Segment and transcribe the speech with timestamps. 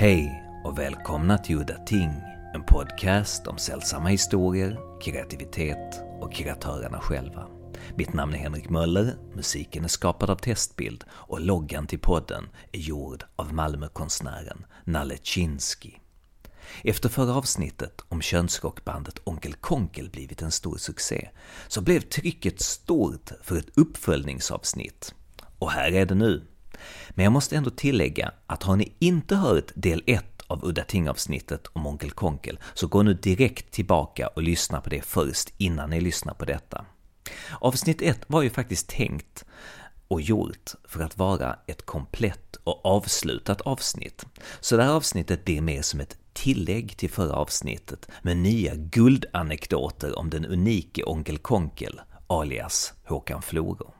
[0.00, 2.10] Hej och välkomna till Udda Ting,
[2.54, 7.46] en podcast om sällsamma historier, kreativitet och kreatörerna själva.
[7.96, 12.78] Mitt namn är Henrik Möller, musiken är skapad av Testbild och loggan till podden är
[12.78, 15.92] gjord av Malmökonstnären Nalle Chinsky.
[16.84, 21.28] Efter förra avsnittet om könsrockbandet Onkel Konkel blivit en stor succé,
[21.68, 25.14] så blev trycket stort för ett uppföljningsavsnitt.
[25.58, 26.46] Och här är det nu.
[27.10, 31.66] Men jag måste ändå tillägga att har ni inte hört del 1 av Udda Ting-avsnittet
[31.72, 36.00] om Onkel Konkel, så gå nu direkt tillbaka och lyssna på det först innan ni
[36.00, 36.84] lyssnar på detta.
[37.60, 39.44] Avsnitt 1 var ju faktiskt tänkt
[40.08, 44.26] och gjort för att vara ett komplett och avslutat avsnitt.
[44.60, 50.18] Så det här avsnittet blir mer som ett tillägg till förra avsnittet med nya guldanekdoter
[50.18, 53.97] om den unike Onkel Konkel, alias Håkan Floro.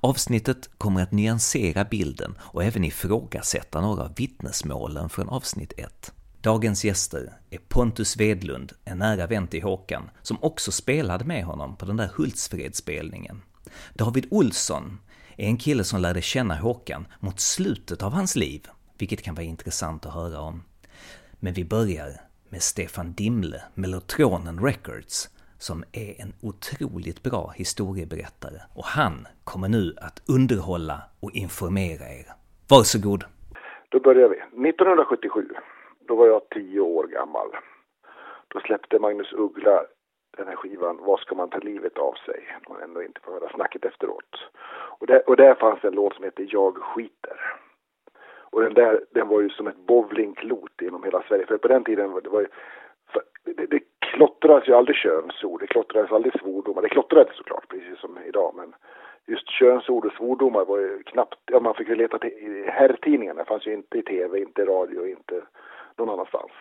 [0.00, 6.12] Avsnittet kommer att nyansera bilden och även ifrågasätta några av vittnesmålen från avsnitt 1.
[6.40, 11.76] Dagens gäster är Pontus Vedlund, en nära vän till Håkan, som också spelade med honom
[11.76, 13.42] på den där Hultsfredsspelningen.
[13.94, 14.98] David Olsson
[15.36, 18.66] är en kille som lärde känna Håkan mot slutet av hans liv,
[18.98, 20.62] vilket kan vara intressant att höra om.
[21.32, 25.28] Men vi börjar med Stefan Dimle, Mellotronen Records,
[25.58, 32.26] som är en otroligt bra historieberättare och han kommer nu att underhålla och informera er.
[32.70, 33.24] Varsågod!
[33.88, 34.36] Då börjar vi.
[34.36, 35.48] 1977,
[36.08, 37.48] då var jag tio år gammal.
[38.48, 39.84] Då släppte Magnus Uggla
[40.38, 42.40] den här skivan Vad ska man ta livet av sig?
[42.66, 44.32] Och ändå inte få höra snacket efteråt.
[45.00, 47.38] Och där, och där fanns en låt som heter Jag skiter.
[48.50, 51.46] Och den där, den var ju som ett bowlingklot inom hela Sverige.
[51.46, 52.48] För på den tiden var det, var ju,
[53.44, 56.82] det, det klottrades ju aldrig könsord, det klottrades aldrig svordomar.
[56.82, 58.74] Det klottrades såklart, precis som idag, men
[59.26, 63.42] just könsord och svordomar var ju knappt, ja man fick ju leta till, i herrtidningarna,
[63.42, 65.42] det fanns ju inte i tv, inte i radio, inte
[65.96, 66.52] någon annanstans.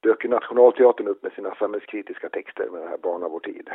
[0.00, 3.70] Dök ju Nationalteatern upp med sina samhällskritiska texter med den här Barn av vår tid.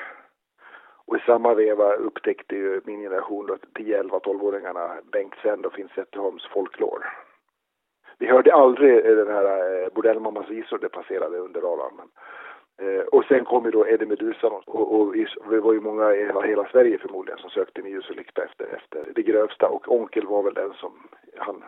[1.06, 5.90] Och i samma veva upptäckte ju min generation, 10, 11, 12-åringarna, Bengt Sven och Finn
[5.96, 7.06] Zetterholms folklore.
[8.20, 9.46] Vi hörde aldrig eh, den här
[9.84, 12.10] eh, Bordellmammas visor, det passerade under radarn.
[12.82, 15.16] Eh, och sen kom ju då Eddie Meduza och, och,
[15.50, 18.44] det var ju många i hela, hela Sverige förmodligen som sökte med ljus och lykta
[18.44, 20.92] efter, efter det grövsta och Onkel var väl den som,
[21.38, 21.64] han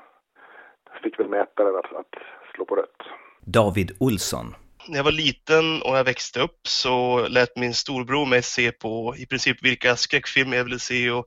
[1.03, 2.15] fick väl mätaren att, att
[2.55, 3.01] slå på rött.
[3.41, 4.55] David Olsson.
[4.87, 9.15] När jag var liten och jag växte upp så lät min storbror mig se på
[9.17, 11.25] i princip vilka skräckfilmer jag ville se och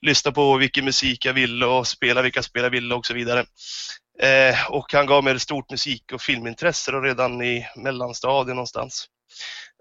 [0.00, 3.40] lyssna på vilken musik jag ville och spela vilka spel jag ville och så vidare.
[4.18, 9.08] Eh, och han gav mig ett stort musik och filmintresse redan i mellanstadiet någonstans.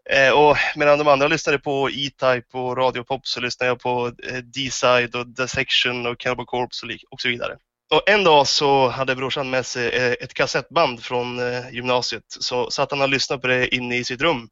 [0.09, 4.07] Eh, och medan de andra lyssnade på E-Type och Radio Pop så lyssnade jag på
[4.07, 7.57] eh, D-Side och The Section och Cannibal Corpse och, och så vidare.
[7.91, 12.71] Och en dag så hade brorsan med sig eh, ett kassettband från eh, gymnasiet så
[12.71, 14.49] satt han och lyssnade på det inne i sitt rum.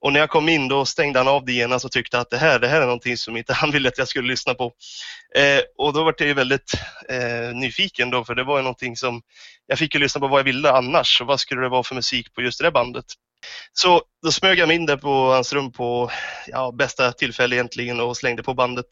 [0.00, 2.36] Och när jag kom in då stängde han av det genast och tyckte att det
[2.36, 4.72] här, det här är någonting som inte han ville att jag skulle lyssna på.
[5.36, 6.72] Eh, och då var jag väldigt
[7.08, 9.22] eh, nyfiken då för det var ju någonting som
[9.66, 11.94] jag fick ju lyssna på vad jag ville annars och vad skulle det vara för
[11.94, 13.04] musik på just det där bandet.
[13.72, 16.10] Så då smög jag mig in där på hans rum på
[16.46, 18.86] ja, bästa tillfälle egentligen och slängde på bandet.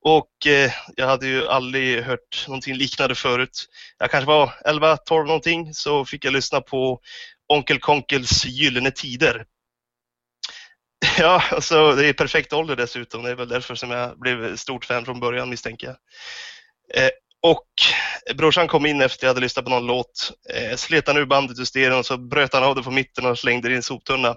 [0.00, 3.66] Och eh, jag hade ju aldrig hört någonting liknande förut.
[3.98, 7.00] Jag kanske var 11-12 någonting så fick jag lyssna på
[7.48, 9.44] Onkel Konkels Gyllene Tider.
[11.18, 13.22] Ja, alltså det är perfekt ålder dessutom.
[13.22, 15.96] Det är väl därför som jag blev stort fan från början misstänker jag.
[17.04, 17.10] Eh,
[17.42, 17.66] och
[18.34, 21.26] brorsan kom in efter att jag hade lyssnat på någon låt, eh, slet han ur
[21.26, 23.76] bandet ur stereon och så bröt han av det på mitten och slängde det i
[23.76, 24.36] en soptunna.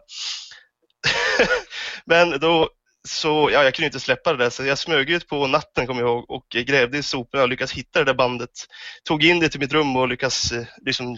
[2.06, 2.70] Men då
[3.08, 6.02] så, ja, jag kunde inte släppa det där så jag smög ut på natten kommer
[6.02, 8.52] jag ihåg och eh, grävde i soporna och lyckades hitta det där bandet.
[9.04, 11.18] Tog in det till mitt rum och lyckades eh, liksom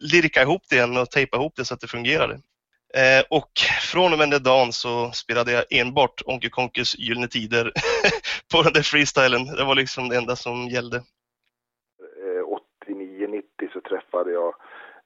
[0.00, 2.40] lirka ihop det igen och tejpa ihop det så att det fungerade.
[2.94, 7.72] Eh, och från och med den dagen så spelade jag enbart Onkel Konkes Gyllene Tider
[8.52, 9.46] på den där freestylen.
[9.46, 11.02] Det var liksom det enda som gällde
[14.12, 14.54] träffade jag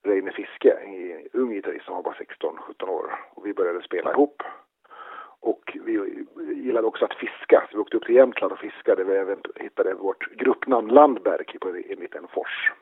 [0.03, 3.13] Reine Fiske, en ung gitarrist som var bara 16-17 år.
[3.35, 4.43] Och vi började spela ihop.
[5.41, 6.25] Och vi
[6.55, 9.05] gillade också att fiska, så vi åkte upp till Jämtland och fiskade.
[9.05, 12.73] Vi även hittade vårt gruppnamn Landberg på en liten fors.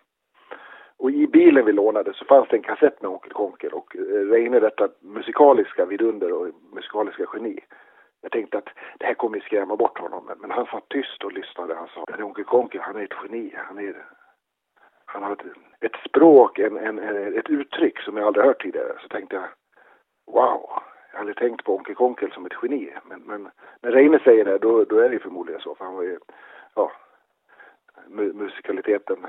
[0.96, 4.00] Och i bilen vi lånade så fanns det en kassett med Onkel Konkel och eh,
[4.30, 7.60] Reine, detta musikaliska vidunder och musikaliska geni.
[8.22, 8.68] Jag tänkte att
[8.98, 11.74] det här kommer skrämma bort honom, men han satt tyst och lyssnade.
[11.74, 13.54] Han sa, Onkel Konkel, han är ett geni.
[13.56, 13.94] Han är
[15.14, 15.46] han har ett,
[15.80, 16.98] ett språk, en, en,
[17.38, 18.92] ett uttryck som jag aldrig hört tidigare.
[19.02, 19.48] Så tänkte jag,
[20.26, 20.70] wow,
[21.12, 22.92] jag hade tänkt på Onkel Konkel som ett geni.
[23.04, 23.50] Men, men
[23.80, 25.74] när Reine säger det, då, då är det förmodligen så.
[25.74, 26.18] För han var ju,
[26.74, 26.92] ja,
[28.34, 29.26] musikaliteten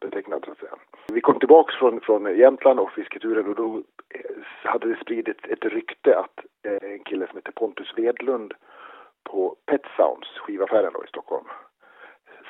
[0.00, 0.74] betecknad så att säga.
[1.12, 3.82] Vi kom tillbaks från, från Jämtland och fisketuren och då
[4.14, 8.54] eh, hade det spridit ett rykte att eh, en kille som heter Pontus Vedlund
[9.24, 11.46] på Pet Sounds, skivaffären då i Stockholm,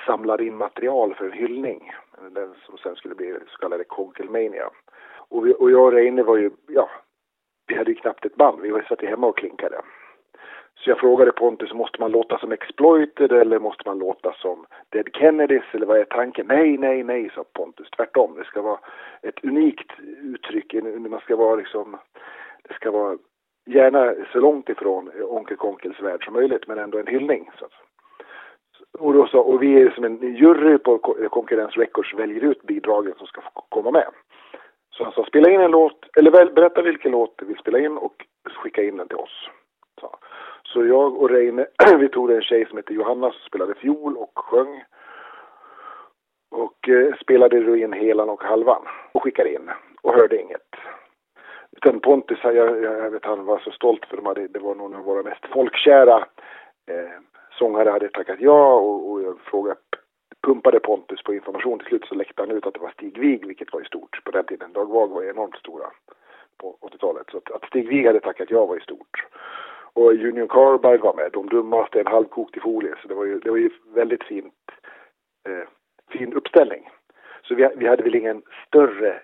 [0.07, 1.93] samlade in material för en hyllning.
[2.31, 4.71] Den som sen skulle bli så kallade Conkelmania.
[5.29, 6.91] Och, vi, och jag och Reine var ju, ja,
[7.67, 8.61] vi hade ju knappt ett band.
[8.61, 9.81] Vi var satt hemma och klinkade.
[10.75, 15.09] Så jag frågade Pontus, måste man låta som Exploited eller måste man låta som Dead
[15.13, 16.47] Kennedys eller vad är tanken?
[16.47, 17.91] Nej, nej, nej, sa Pontus.
[17.91, 18.79] Tvärtom, det ska vara
[19.23, 20.75] ett unikt uttryck.
[21.09, 21.97] Man ska vara liksom,
[22.63, 23.19] det ska vara
[23.67, 27.51] gärna så långt ifrån Onkel Konkels värld som möjligt, men ändå en hyllning.
[27.59, 27.67] Så.
[28.99, 30.99] Och, då sa, och vi är som en jury på
[31.31, 34.07] Konkurrens Records väljer ut bidragen som ska komma med.
[34.91, 37.79] Så han sa, spela in en låt, eller väl, berätta vilken låt du vill spela
[37.79, 39.49] in och skicka in den till oss.
[40.01, 40.17] Så,
[40.63, 41.67] så jag och Reine,
[41.99, 44.85] vi tog en tjej som heter Johanna som spelade fiol och sjöng.
[46.51, 49.71] Och eh, spelade då in helan och halvan och skickade in
[50.03, 50.69] och hörde inget.
[51.77, 54.95] Utan Pontus, jag, jag vet han var så stolt för de hade, det var någon
[54.95, 56.17] av våra mest folkkära
[56.87, 57.21] eh,
[57.63, 59.81] sångare hade tackat ja och, och jag frågade,
[60.47, 61.79] pumpade Pontus på information.
[61.79, 64.25] Till slut så läckte han ut att det var Stig Wig, vilket var ju stort
[64.25, 64.73] på den tiden.
[64.73, 65.87] Dag Vag var enormt stora
[66.59, 67.27] på 80-talet.
[67.31, 69.27] Så att, att Stig Wig hade tackat ja var ju stort.
[69.95, 72.95] Och Union Carbide var med, de dummaste, en halvkokt i folie.
[73.03, 74.55] Så det var ju, det var ju väldigt fint,
[75.49, 75.69] eh,
[76.11, 76.91] fin uppställning.
[77.43, 79.21] Så vi, vi hade väl ingen större eh,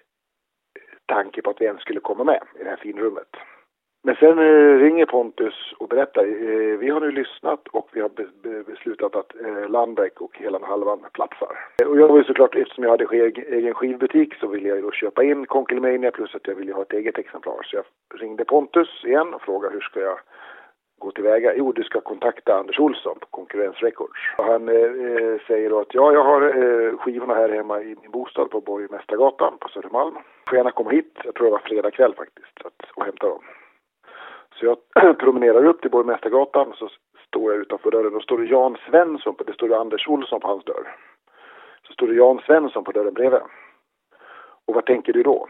[1.06, 3.36] tanke på att vi ens skulle komma med i det här finrummet.
[4.02, 8.08] Men sen eh, ringer Pontus och berättar, eh, vi har nu lyssnat och vi har
[8.08, 11.58] be be beslutat att eh, Landbäck och hela halvan platsar.
[11.82, 13.16] Eh, och jag var ju såklart, eftersom jag hade
[13.58, 16.82] egen skivbutik så ville jag ju då köpa in Conkelmania plus att jag ville ha
[16.82, 17.62] ett eget exemplar.
[17.62, 17.84] Så jag
[18.20, 20.18] ringde Pontus igen och frågade hur ska jag
[20.98, 21.54] gå tillväga?
[21.56, 24.20] Jo, du ska kontakta Anders Olsson på Konkurrens Records.
[24.38, 27.96] Och han eh, eh, säger då att ja, jag har eh, skivorna här hemma i
[28.02, 30.14] min bostad på Borgmästargatan på Södermalm.
[30.48, 33.42] Får gärna komma hit, jag tror det var fredag kväll faktiskt, att, och hämta dem.
[34.58, 36.88] Så jag promenerar upp till Borgmästargatan så
[37.26, 38.12] står jag utanför dörren.
[38.12, 40.96] Då står det Jan Svensson, på, det står det Anders Olsson på hans dörr.
[41.86, 43.40] Så står det Jan Svensson på dörren bredvid.
[44.66, 45.48] Och vad tänker du då?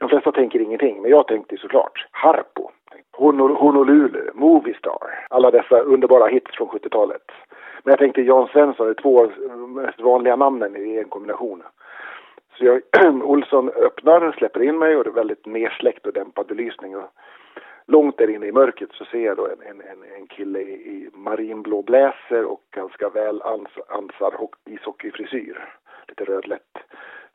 [0.00, 2.70] De flesta tänker ingenting, men jag tänkte såklart Harpo,
[3.16, 7.22] Honolulu, Moviestar, alla dessa underbara hits från 70-talet.
[7.82, 9.30] Men jag tänkte Jan Svensson, det är två
[9.66, 11.62] mest vanliga namnen i en kombination.
[12.58, 12.82] Så jag,
[13.22, 16.96] Olsson öppnar, släpper in mig och det är väldigt nedsläckt och dämpad belysning.
[16.96, 17.10] Och
[17.88, 21.10] långt där inne i mörkret så ser jag då en, en, en kille i, i
[21.12, 25.68] marinblå bläser och ganska väl ans, ansad ishockeyfrisyr.
[26.08, 26.78] Lite rödlätt.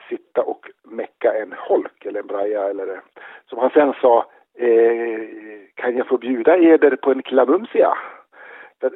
[0.09, 3.01] Sitta och mecka en holk eller en braja eller
[3.45, 4.25] som han sen sa
[4.57, 5.19] eh,
[5.75, 7.97] kan jag få bjuda eder på en klamumsia?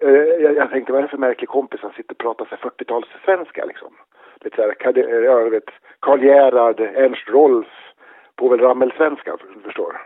[0.01, 3.67] Eh, jag, jag tänkte vad är det för märklig kompis som sitter och pratar 40-talssvenska
[3.67, 3.93] liksom.
[4.41, 5.69] Lite såhär, jag vet,
[5.99, 7.67] Karl Gerhard, Ernst Rolf,
[8.35, 9.97] Povel Ramel-svenska, förstår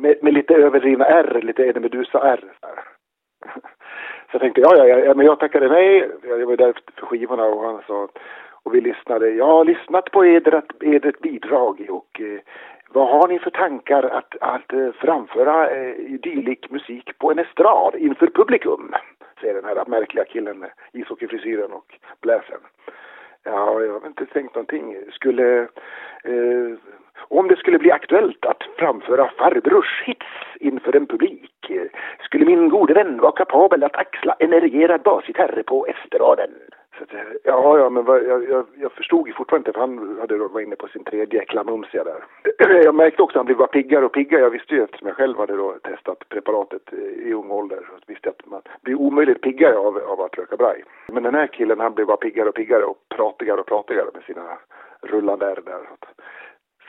[0.00, 2.44] med, med lite överdrivna R, lite Eddie Medusa-R.
[4.30, 6.10] Så jag tänkte, ja, ja, ja, men jag tackade nej.
[6.22, 8.08] Jag var där för skivorna och han sa,
[8.62, 9.30] och vi lyssnade.
[9.30, 12.40] Jag har lyssnat på edert, edert bidrag och eh,
[12.92, 17.94] vad har ni för tankar att, att eh, framföra eh, dylik musik på en estrad
[17.94, 18.94] inför publikum?
[19.40, 22.60] Säger den här märkliga killen med ishockeyfrisyren och bläsen.
[23.42, 24.96] Ja, jag har inte tänkt någonting.
[25.12, 25.60] Skulle
[26.24, 26.78] eh,
[27.28, 30.26] om det skulle bli aktuellt att framföra farbrors hits
[30.60, 31.50] inför en publik
[32.24, 36.50] skulle min gode vän vara kapabel att axla en erigerad basgitarr på estraden.
[36.98, 37.10] Så att,
[37.44, 40.48] ja, ja, men vad, jag, jag, jag, förstod ju fortfarande inte, för han hade då,
[40.48, 42.24] var inne på sin tredje klamumsia där.
[42.84, 44.42] Jag märkte också att han blev bara piggare och piggare.
[44.42, 46.92] Jag visste ju eftersom jag själv hade då testat preparatet
[47.26, 47.76] i ung ålder.
[47.76, 50.84] Så visste jag att man blir omöjligt piggare av, av att röka braj.
[51.08, 54.22] Men den här killen, han blev bara piggare och piggare och pratigare och pratigare med
[54.22, 54.58] sina
[55.02, 55.80] rullande R där.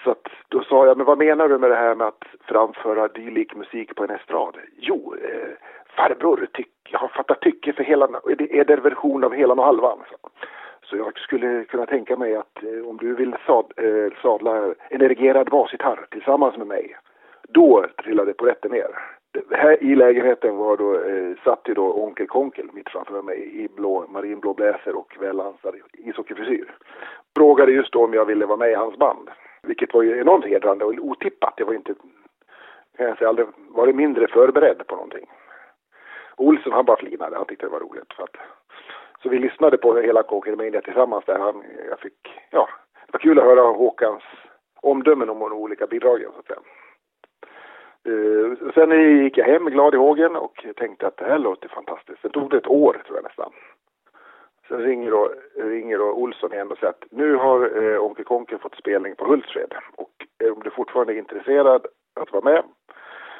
[0.03, 3.07] Så att då sa jag, men vad menar du med det här med att framföra
[3.07, 4.57] dylik musik på en estrad?
[4.77, 5.49] Jo, eh,
[5.95, 9.65] farbror, tyck, jag har fattat tycke för hela, det är det version av helan och
[9.65, 9.99] halvan.
[10.09, 10.29] Så.
[10.83, 15.01] så jag skulle kunna tänka mig att eh, om du vill sad, eh, sadla en
[15.01, 16.97] erigerad basgitarr tillsammans med mig,
[17.49, 18.89] då trillade polletten ner.
[19.49, 23.63] Det här i lägenheten var då, eh, satt ju då onkel Konkel mitt framför mig
[23.63, 26.75] i blå, marinblå bläser och välansad ishockeyfrisyr.
[27.35, 29.29] Frågade just då om jag ville vara med i hans band.
[29.67, 31.53] Vilket var ju enormt hedrande och otippat.
[31.57, 31.93] Jag var inte,
[32.97, 35.29] kan jag säga, aldrig varit mindre förberedd på någonting.
[36.37, 38.13] Olsson han bara flinade, han tyckte det var roligt.
[38.13, 38.37] För att,
[39.23, 41.39] så vi lyssnade på hela Coker Media tillsammans där.
[41.39, 42.69] Han, jag fick, ja,
[43.05, 44.23] det var kul att höra Håkans
[44.81, 46.59] omdömen om de olika bidragen så att säga.
[48.07, 48.91] Uh, sen
[49.23, 52.21] gick jag hem glad i hågen och tänkte att det här låter fantastiskt.
[52.21, 53.51] Sen tog det ett år tror jag nästan.
[54.67, 58.59] Sen ringer då, ringer då Olsson igen och säger att nu har eh, Onkel Konkel
[58.59, 60.11] fått spelning på Hultsfred och
[60.43, 62.63] eh, om du fortfarande är intresserad att vara med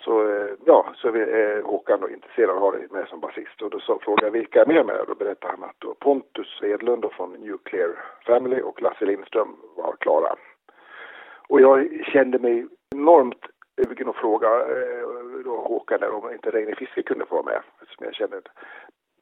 [0.04, 3.08] så, eh, ja, så är vi, eh, Håkan då intresserad av att ha dig med
[3.08, 3.62] som basist.
[3.62, 6.60] Och då så frågade jag vilka är med med Då berättade han att då Pontus
[6.64, 7.90] Edlund från Nuclear
[8.26, 10.36] Family och Lasse Lindström var klara.
[11.48, 15.08] Och jag kände mig enormt sugen att fråga eh,
[15.46, 17.62] då Håkan där om inte Reine Fiske kunde få vara med.
[17.96, 18.42] Som jag kände,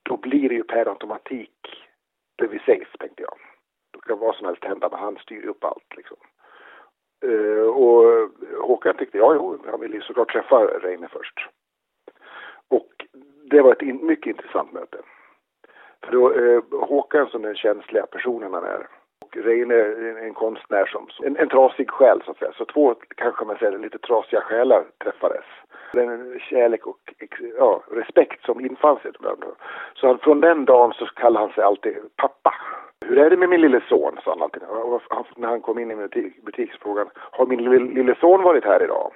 [0.04, 1.89] då blir det ju per automatik
[2.40, 3.38] det vi safe, tänkte jag.
[3.92, 6.18] Då kan vad som helst hända, men han styr upp allt liksom.
[7.26, 8.30] Uh, och
[8.62, 11.48] Håkan tyckte, ja, jo, han ville såklart träffa Reine först.
[12.68, 13.06] Och
[13.50, 14.98] det var ett in, mycket intressant möte.
[16.04, 18.88] För då, uh, Håkan som den känsliga personen han är,
[19.36, 22.52] och Reine är en konstnär som, en, en trasig själ så att säga.
[22.58, 25.46] Så två, kanske man säger, lite trasiga själar träffades.
[25.94, 27.14] Den kärlek och
[27.58, 29.12] ja, respekt som infann sig.
[29.94, 32.54] Så från den dagen så kallade han sig alltid pappa.
[33.06, 34.20] Hur är det med min lille son?
[34.24, 34.64] sa han alltid.
[34.64, 35.02] Och
[35.36, 37.10] när han kom in i butik, butiksfrågan.
[37.16, 39.12] Har min lille, lille son varit här idag?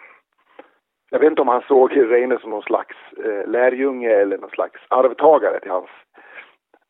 [1.10, 4.82] Jag vet inte om han såg Reine som någon slags eh, lärjunge eller någon slags
[4.90, 5.90] arvtagare till hans,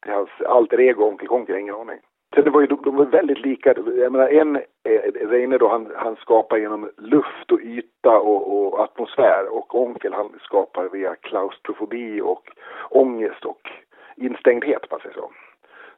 [0.03, 2.00] till hans alter ego Onkel Konker, ingen aning.
[2.34, 3.74] Sen det var ju, de var väldigt lika.
[3.96, 8.80] Jag menar, en eh, Reine då, han, han skapar genom luft och yta och, och,
[8.84, 12.50] atmosfär och Onkel han skapar via klaustrofobi och
[12.90, 13.70] ångest och
[14.16, 15.32] instängdhet, man säger så.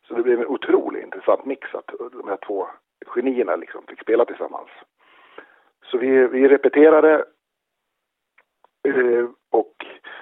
[0.07, 2.67] Så det blev en otroligt intressant mix att de här två
[3.05, 4.69] genierna liksom fick spela tillsammans.
[5.91, 7.25] Så vi, vi repeterade
[8.87, 9.75] eh, och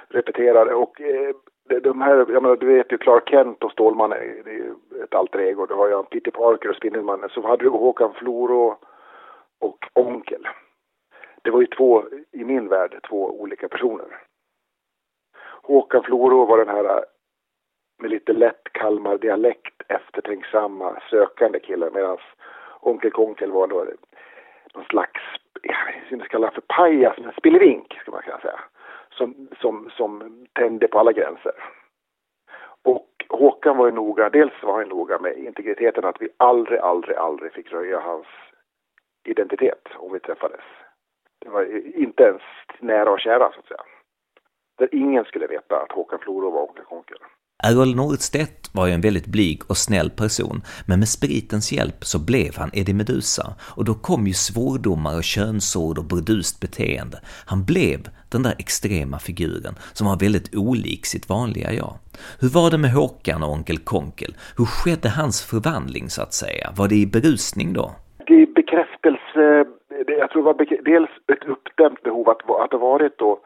[0.07, 1.35] repeterade och eh,
[1.69, 5.15] de här, jag menar, du vet ju Clark Kent och Stålmannen, det är ju ett
[5.15, 5.65] alter ego.
[5.65, 7.29] Du har ju Peter Parker och Spindelmannen.
[7.29, 8.77] Så hade du Håkan Floro
[9.59, 10.47] och Onkel.
[11.41, 14.07] Det var ju två, i min värld, två olika personer.
[15.63, 17.05] Håkan Floro var den här
[17.99, 22.17] med lite lätt Kalmar-dialekt eftertänksamma, sökande killen medan
[22.79, 23.85] Onkel Konkel var då
[24.73, 25.21] någon slags,
[25.61, 28.59] jag vet inte kalla för pajas, men spillevink ska man kunna säga.
[29.17, 31.53] Som, som, som tände på alla gränser.
[32.83, 37.17] Och Håkan var ju noga, dels var han noga med integriteten att vi aldrig, aldrig,
[37.17, 38.27] aldrig fick röja hans
[39.23, 40.61] identitet om vi träffades.
[41.39, 41.63] Det var
[41.97, 42.41] inte ens
[42.79, 43.83] nära och kära så att säga.
[44.77, 47.17] Där ingen skulle veta att Håkan Floro var Onkel Konkel.
[47.65, 52.19] Errol Norstedt var ju en väldigt blyg och snäll person, men med spritens hjälp så
[52.25, 57.17] blev han Eddie Medusa och då kom ju svordomar och könsord och burdust beteende.
[57.45, 57.99] Han blev
[58.31, 61.93] den där extrema figuren som var väldigt olik sitt vanliga jag.
[62.41, 64.35] Hur var det med Håkan och Onkel Konkel?
[64.57, 66.73] Hur skedde hans förvandling så att säga?
[66.77, 67.95] Var det i berusning då?
[68.27, 69.43] Det är bekräftelse,
[70.19, 73.39] jag tror det var dels ett uppdämt behov att, att ha varit då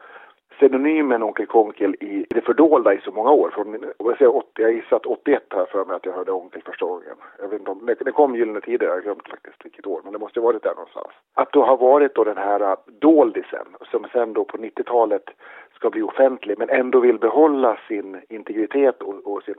[0.58, 3.50] pseudonymen Onkel Konkel i det fördolda i så många år.
[3.50, 6.62] Från, jag, säger 80, jag gissar att 81 här för mig att jag hörde Onkel
[6.62, 7.16] första gången.
[7.38, 10.12] Jag vet inte om, det kom Gyllene Tider, jag har glömt faktiskt vilket år, men
[10.12, 11.12] det måste ha varit där någonstans.
[11.34, 15.24] Att då ha varit då den här äh, doldisen som sen då på 90-talet
[15.74, 19.54] ska bli offentlig men ändå vill behålla sin integritet och, och sin...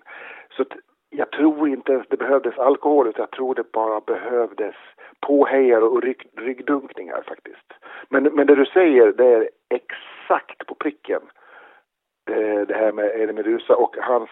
[0.58, 0.66] Så
[1.10, 4.76] jag tror inte ens det behövdes alkohol utan jag tror det bara behövdes
[5.20, 7.74] påhejar och rygg, ryggdunkningar faktiskt.
[8.10, 11.22] Men, men det du säger det är exakt på pricken.
[12.26, 14.30] det, det här med Eddie Medusa och hans...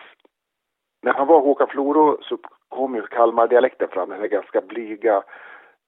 [1.01, 2.38] När han var Håkan Floro så
[2.70, 5.24] kom ju Kalmar-dialekten fram, den här ganska blyga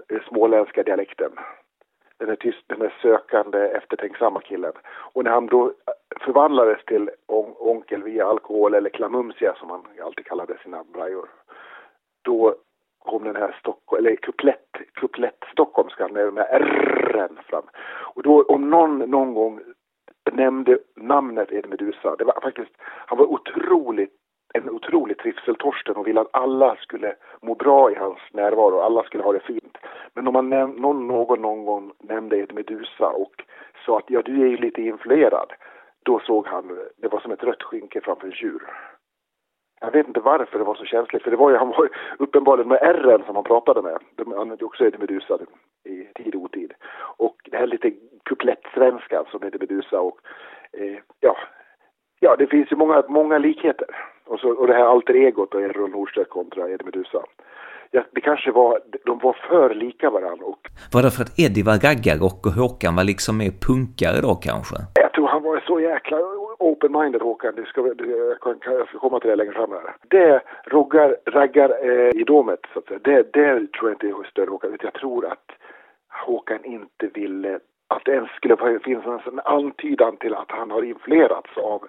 [0.09, 1.31] eh, småländska dialekten.
[2.17, 4.73] Den är tyst, den är sökande, eftertänksamma killen.
[5.13, 9.85] Och när han då eh, förvandlades till on onkel via alkohol eller klamumsia som han
[10.03, 11.29] alltid kallade sina brajor.
[12.21, 12.55] Då
[12.99, 17.63] kom den här Stockholm, eller kuplett, kuplett stockholmskan med r fram.
[18.15, 19.59] Och då om någon någon gång
[20.31, 24.15] nämnde namnet Ed Medusa, det var faktiskt, han var otroligt
[24.53, 29.23] en otrolig trivseltorsten och ville att alla skulle må bra i hans närvaro, alla skulle
[29.23, 29.77] ha det fint.
[30.13, 33.43] Men om man näm- någon, någon någon gång nämnde Ed Medusa och
[33.85, 35.53] sa att ja, du är ju lite influerad,
[36.03, 38.61] då såg han, det var som ett rött skynke framför en tjur.
[39.81, 42.69] Jag vet inte varför det var så känsligt, för det var ju, han var uppenbarligen
[42.69, 43.97] med R som han pratade med.
[44.15, 45.39] De använde också Eddie Medusa
[45.85, 46.73] i tid och otid.
[47.17, 47.91] Och det här lite
[48.25, 50.17] kuplettsvenskan som heter Medusa och
[50.73, 51.35] eh, ja,
[52.19, 53.87] ja, det finns ju många, många likheter.
[54.25, 57.21] Och, så, och det här alter egot och Errol Nordstedt kontra Eddie Medusa.
[57.91, 60.45] Ja, det kanske var, de var för lika varandra.
[60.45, 60.61] Och...
[60.93, 64.75] Var det för att Eddie var raggarrock och Håkan var liksom mer punkare då kanske?
[64.93, 66.17] Jag tror varit så jäkla
[66.59, 69.95] open-minded Håkan, det ska, det, jag, kan, jag ska komma till det längre fram här.
[70.07, 72.99] Det roggar, raggar eh, i domet, så att säga.
[73.03, 75.51] Det, det tror jag inte är större Håkan, jag tror att
[76.25, 81.57] Håkan inte ville att det ens skulle finnas en antydan till att han har influerats
[81.57, 81.87] av,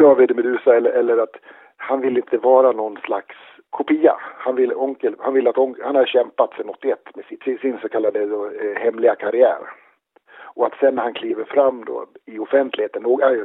[0.04, 1.36] av Eddie Medusa eller, eller att
[1.76, 3.36] han vill inte vara någon slags
[3.70, 4.16] kopia.
[4.18, 7.78] Han vill, onkel, han vill att onkel, han har kämpat sedan 81 med sin, sin
[7.82, 9.58] så kallade då, eh, hemliga karriär.
[10.54, 13.38] Och att sen när han kliver fram då i offentligheten, äh,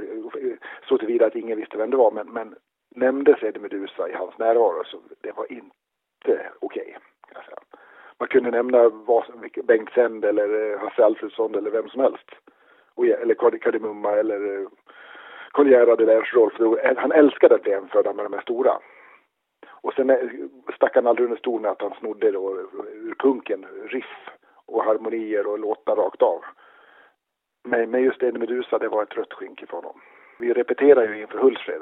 [0.90, 2.56] så tillvida att ingen visste vem det var, men, men
[2.96, 6.98] nämndes Eddie Meduza i hans närvaro så det var inte okej.
[7.32, 7.44] Okay,
[8.20, 9.24] Man kunde nämna vad,
[9.64, 12.32] Bengt Sänd eller eh, Hasse Alfredsson eller vem som helst.
[12.96, 14.68] Och, eller Kardemumma eller
[15.52, 16.60] Karl Gerhard eller Ernst Rolf.
[16.60, 18.80] Eh, han älskade att bli jämförd med de här stora.
[19.68, 20.18] Och sen eh,
[20.76, 22.60] stack han aldrig under stol med att han snodde då
[22.94, 24.30] ur punken riff
[24.66, 26.44] och harmonier och låtar rakt av.
[27.66, 30.02] Men, men just Eddie Medusa, det var ett rött skynke för honom.
[30.40, 31.82] Vi repeterade ju inför Hultsfred.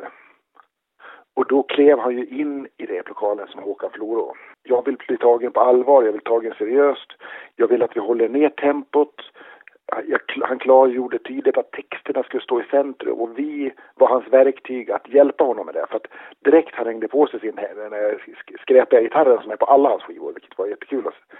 [1.35, 4.33] Och då klev han ju in i replokalen som Håkan Floro.
[4.63, 7.11] Jag vill bli tagen på allvar, jag vill tagen seriöst.
[7.55, 9.15] Jag vill att vi håller ner tempot.
[10.07, 14.91] Jag, han klargjorde tydligt att texterna skulle stå i centrum och vi var hans verktyg
[14.91, 15.85] att hjälpa honom med det.
[15.89, 16.07] För att
[16.45, 17.59] direkt han hängde på sig sin
[18.61, 21.37] skräpiga gitarren som är på alla hans skivor, vilket var jättekul att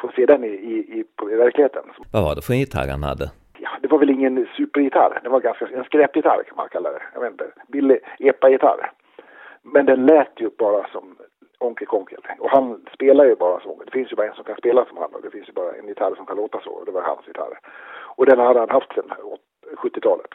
[0.00, 1.82] få se den i, i, i, i verkligheten.
[2.12, 3.30] Vad var det för en gitarr han hade?
[3.80, 5.20] Det var väl ingen supergitarr.
[5.22, 7.02] Det var ganska, en skräpgitarr kan man kalla det.
[7.14, 8.90] Jag vet inte, billig epa-gitarr.
[9.62, 11.16] Men den lät ju bara som
[11.58, 12.20] Onkel Konkel.
[12.38, 13.82] Och han spelar ju bara så.
[13.84, 15.72] Det finns ju bara en som kan spela som han och det finns ju bara
[15.72, 16.70] en gitarr som kan låta så.
[16.70, 17.58] Och det var hans gitarr.
[18.16, 19.12] Och den hade han haft sedan
[19.76, 20.34] 70-talet.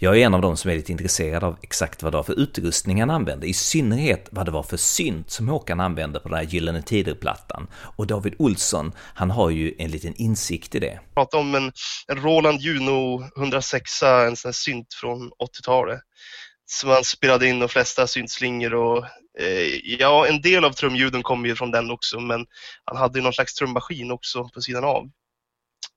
[0.00, 2.40] Jag är en av dem som är lite intresserad av exakt vad det var för
[2.40, 6.38] utrustning han använde, i synnerhet vad det var för synt som Håkan använde på den
[6.38, 7.66] här Gyllene Tider-plattan.
[7.96, 11.00] Och David Olsson, han har ju en liten insikt i det.
[11.14, 11.72] Prata om en,
[12.08, 16.00] en Roland Juno 106, en sån här synt från 80-talet
[16.70, 19.04] som han spelade in de flesta syntslingor och
[19.38, 22.46] eh, ja, en del av trumljuden kommer ju från den också, men
[22.84, 25.10] han hade ju någon slags trummaskin också på sidan av.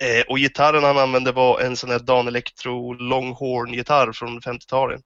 [0.05, 5.01] Eh, och gitarren han använde var en sån här Dan Electro Longhorn-gitarr från 50-talet.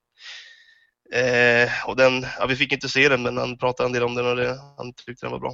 [1.19, 4.15] Eh, och den, ja, vi fick inte se den, men han pratade en del om
[4.15, 5.53] den och det, han tyckte den var bra.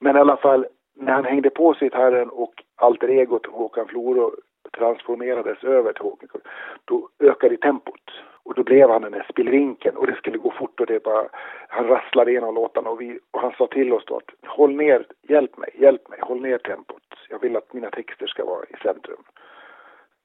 [0.00, 4.34] Men i alla fall, när han hängde på sig gitarren och alter egot Håkan Floro
[4.78, 6.40] transformerades över till Håkan,
[6.84, 8.06] då ökade tempot.
[8.48, 11.28] Och då blev han den här spillvinkeln och det skulle gå fort och det bara,
[11.68, 15.06] han rasslade igenom låtarna och, vi, och han sa till oss då att håll ner,
[15.28, 17.02] hjälp mig, hjälp mig, håll ner tempot.
[17.28, 19.22] Jag vill att mina texter ska vara i centrum.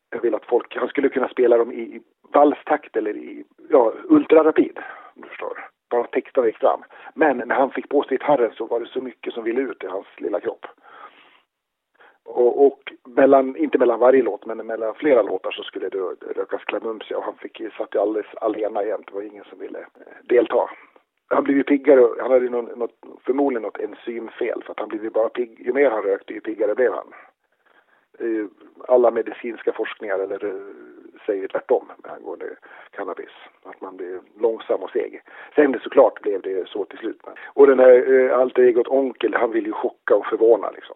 [0.09, 2.01] Jag vill att folk, han skulle kunna spela dem i, i
[2.33, 4.79] valstakt eller i, ja, ultrarapid,
[5.15, 5.69] om du förstår.
[5.89, 6.83] Bara texterna gick fram.
[7.15, 9.83] Men när han fick på sig gitarren så var det så mycket som ville ut
[9.83, 10.65] i hans lilla kropp.
[12.25, 15.97] Och, och, mellan, inte mellan varje låt, men mellan flera låtar så skulle det
[16.35, 19.07] rökas klamumsia och han fick, satt ju alldeles alena jämt.
[19.07, 19.85] Det var ingen som ville eh,
[20.23, 20.69] delta.
[21.27, 25.03] Han blev ju piggare, han hade någon, något, förmodligen något enzymfel för att han blev
[25.03, 27.13] ju bara pigg, ju mer han rökte ju piggare blev han.
[28.87, 30.53] Alla medicinska forskningar eller eh,
[31.25, 32.45] säger tvärtom angående
[32.91, 33.31] cannabis.
[33.63, 35.21] Att man blir långsam och seg.
[35.55, 37.21] Sen såklart blev det så till slut.
[37.53, 40.95] Och den här eh, alter egot onkel, han vill ju chocka och förvåna liksom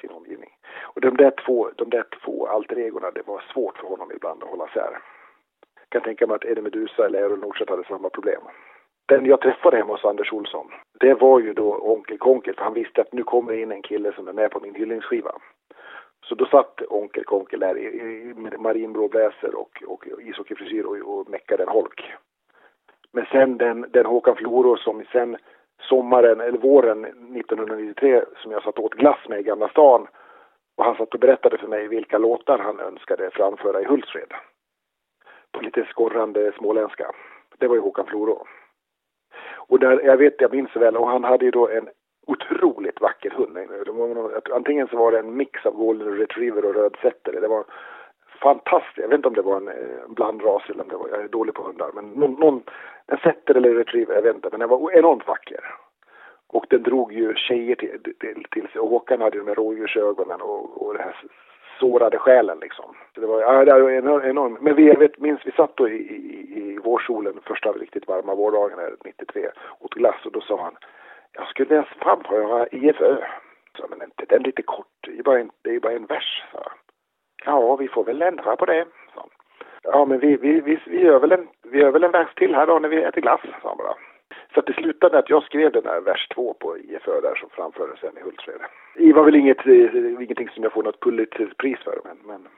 [0.00, 0.50] sin omgivning.
[0.82, 4.42] Och de där två, de där två alter egorna, det var svårt för honom ibland
[4.42, 4.98] att hålla isär.
[5.80, 8.42] Jag kan tänka mig att Eddie Meduza eller Errol Nordstedt hade samma problem.
[9.06, 10.66] Den jag träffade hemma hos Anders Olsson,
[11.00, 14.12] det var ju då Onkel Konkel, för han visste att nu kommer in en kille
[14.12, 15.32] som är med på min hyllningsskiva.
[16.24, 21.30] Så då satt Onkel Konkel där i, i marinblå bläser och, och ishockeyfrisyr och, och
[21.30, 22.12] meckade en holk.
[23.12, 25.36] Men sen den, den Håkan Floro som sen
[25.82, 30.06] sommaren eller våren 1993 som jag satt åt glass med i Gamla stan
[30.76, 34.32] och han satt och berättade för mig vilka låtar han önskade framföra i Hultsfred.
[35.52, 37.12] På lite skorrande småländska.
[37.58, 38.46] Det var ju Håkan Floro.
[39.54, 41.88] Och där, jag vet, jag minns väl, och han hade ju då en
[42.26, 43.58] otroligt vacker hund.
[44.52, 47.40] Antingen så var det en mix av golden retriever och röd setter.
[47.40, 47.64] Det var
[48.42, 51.20] Fantastisk, Jag vet inte om det var en, eh, blandras eller om det var, jag
[51.20, 52.62] är dålig på hundar, men någon, någon
[53.06, 55.74] en setter eller retriever, jag vet inte, men den var enormt vacker.
[56.46, 59.54] Och den drog ju tjejer till, till, till sig och Håkan hade ju de här
[59.54, 61.16] rådjursögonen och, och det här
[61.80, 62.94] sårade själen liksom.
[63.14, 64.60] Så det var, ja, det var enormt.
[64.60, 68.34] Men vi, jag vet, minns vi satt då i, i, i vårsolen första riktigt varma
[68.34, 69.50] vårdagen 93
[69.80, 70.76] åt glass och då sa han
[71.32, 73.16] jag skulle framföra IFÖ.
[73.76, 76.44] Så, men inte den lite kort, det är bara en, det är bara en vers.
[76.52, 76.78] sa han.
[77.44, 78.84] Ja, vi får väl ändra på det.
[79.14, 79.28] Så.
[79.82, 82.54] Ja, men vi, vi, vi, vi, gör väl en, vi gör väl en vers till
[82.54, 83.94] här då när vi äter glass, sa han bara.
[84.54, 87.48] Så det slutade med att jag skrev den här vers två på IFÖ där som
[87.50, 88.60] framfördes sen i Hultsfred.
[88.94, 92.48] Det var väl inget, eh, ingenting som jag får något Pulitzerpris för, men, men,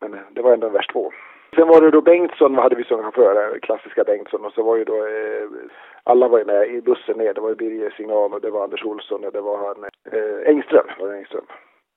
[0.00, 1.12] men eh, det var ändå en vers två.
[1.54, 3.54] Sen var det då Bengtsson, vad hade vi som chaufför?
[3.54, 5.48] Eh, klassiska Bengtsson och så var ju då eh,
[6.04, 7.34] alla var ju med i bussen ner.
[7.34, 10.50] Det var ju Birger Signal och det var Anders Olsson och det var han eh,
[10.50, 10.86] Engström.
[10.98, 11.46] Var det Engström.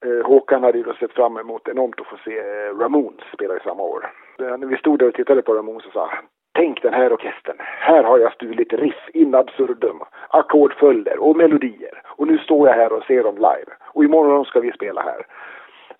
[0.05, 3.57] Eh, Håkan hade ju då sett fram emot enormt att få se eh, Ramones spela
[3.57, 4.11] i samma år.
[4.39, 6.11] Eh, när vi stod där och tittade på Ramones så sa
[6.53, 7.55] Tänk den här orkestern.
[7.59, 12.01] Här har jag stulit riff in absurdum, ackordföljder och melodier.
[12.05, 13.71] Och nu står jag här och ser dem live.
[13.93, 15.25] Och imorgon ska vi spela här.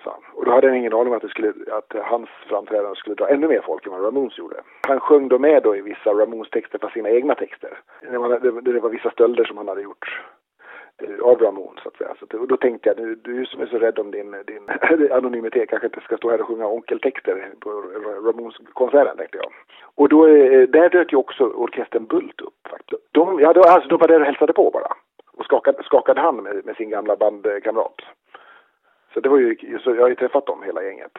[0.04, 3.16] Så, och då hade han ingen aning om att, det skulle, att hans framträdande skulle
[3.16, 4.62] dra ännu mer folk än vad Ramones gjorde.
[4.88, 7.80] Han sjöng då med då i vissa Ramones-texter på sina egna texter.
[8.02, 10.22] Det var, det, det var vissa stölder som han hade gjort
[11.04, 12.16] Eh, av Ramon så att säga.
[12.20, 14.70] Så, och då tänkte jag, du, du som är så rädd om din, din
[15.12, 17.70] anonymitet kanske inte ska stå här och sjunga onkeltexter på
[18.26, 19.52] Ramones-konserten tänkte jag.
[19.96, 22.68] Och då, eh, där dök ju också orkestern Bult upp.
[22.70, 23.02] Faktiskt.
[23.12, 24.88] De, ja, då, alltså, de var där och hälsade på bara.
[25.38, 28.02] Och skakade, skakade hand med, med sin gamla bandkamrat.
[29.14, 31.18] Så det var ju, så jag har ju träffat dem hela gänget.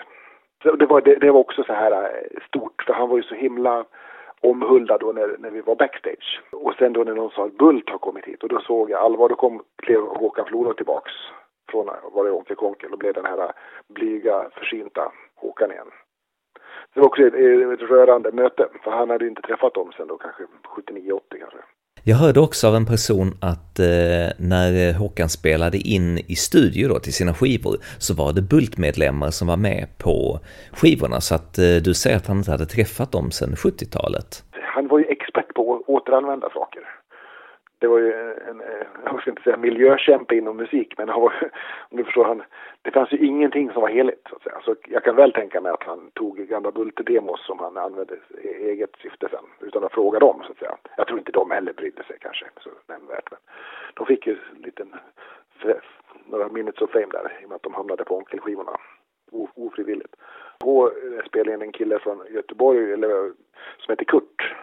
[0.63, 3.23] Så det, var, det, det var också så här eh, stort, för han var ju
[3.23, 3.85] så himla
[4.43, 6.43] omhuldad då när, när vi var backstage.
[6.51, 9.01] Och sen då när någon sa att Bult har kommit hit och då såg jag
[9.01, 11.13] allvar, då kom klev Håkan Flodor tillbaks
[11.71, 13.53] från, var det Onkel Konkel och blev den här
[13.89, 15.91] blyga, försynta Håkan igen.
[16.95, 20.07] Det var också ett, ett rörande möte, för han hade ju inte träffat dem sen
[20.07, 20.43] då kanske
[20.77, 21.59] 79-80 kanske.
[22.05, 26.89] Jag hörde också av en person att eh, när eh, Håkan spelade in i studio
[26.89, 30.39] då till sina skivor så var det Bultmedlemmar som var med på
[30.73, 34.45] skivorna så att eh, du säger att han inte hade träffat dem sedan 70-talet.
[34.75, 36.83] Han var ju expert på att återanvända saker
[37.83, 38.13] det var ju
[38.49, 38.63] en,
[39.05, 41.33] jag ska inte säga miljökämpe inom musik, men han var,
[41.91, 42.43] om du förstår, han,
[42.83, 44.61] det fanns ju ingenting som var heligt så att säga.
[44.65, 48.49] Så jag kan väl tänka mig att han tog gamla Bulte-demos som han använde i
[48.49, 50.77] eget syfte sen, utan att fråga dem så att säga.
[50.97, 53.41] Jag tror inte de heller brydde sig kanske så nämnvärt, men
[53.95, 54.95] de fick ju en liten,
[56.27, 58.73] några minutes of fame där, i och med att de hamnade på onkelskivorna
[59.55, 60.15] ofrivilligt.
[60.59, 63.33] På eh, spelningen en kille från Göteborg, eller,
[63.79, 64.55] som heter Kurt,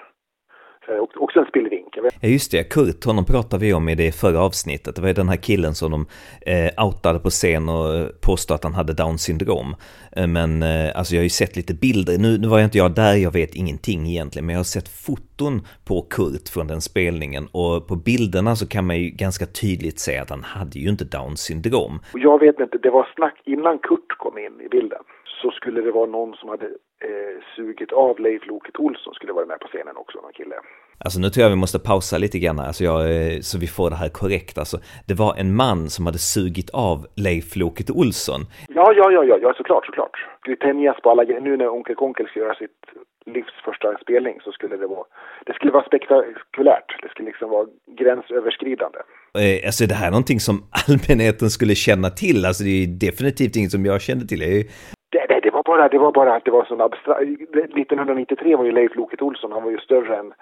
[0.87, 1.97] Eh, också en spillvink.
[2.21, 4.95] Ja just det, Kurt, honom pratade vi om i det förra avsnittet.
[4.95, 6.05] Det var ju den här killen som de
[6.45, 9.75] eh, outade på scen och påstod att han hade down syndrom.
[10.15, 12.77] Eh, men eh, alltså jag har ju sett lite bilder, nu, nu var jag inte
[12.77, 16.81] jag där, jag vet ingenting egentligen, men jag har sett foton på Kurt från den
[16.81, 20.89] spelningen och på bilderna så kan man ju ganska tydligt se att han hade ju
[20.89, 21.99] inte down syndrom.
[22.13, 24.99] Jag vet inte, det var snack innan Kurt kom in i bilden
[25.41, 26.65] så skulle det vara någon som hade
[27.07, 30.55] eh, sugit av Leif Loket Olsson skulle vara med på scenen också, någon kille.
[31.03, 33.89] Alltså nu tror jag vi måste pausa lite grann alltså jag, eh, så vi får
[33.89, 34.57] det här korrekt.
[34.57, 38.41] Alltså, det var en man som hade sugit av Leif Loket Olsson.
[38.67, 40.15] Ja, ja, ja, ja, ja såklart, såklart.
[40.45, 42.79] Det tänjas på alla Nu när Onkel Konkel ska göra sitt
[43.25, 45.05] livs första spelning så skulle det vara,
[45.45, 46.89] det skulle vara spektakulärt.
[47.01, 47.67] Det skulle liksom vara
[47.99, 48.99] gränsöverskridande.
[49.43, 50.55] Eh, alltså det här är någonting som
[50.87, 52.45] allmänheten skulle känna till.
[52.45, 54.41] Alltså det är definitivt inget som jag kände till.
[54.41, 54.65] Jag är
[55.09, 57.21] det, det, det, var bara, det var bara att det var sån abstrakt...
[57.21, 60.33] 1993 var ju Leif Loket Olsson, han var ju större än...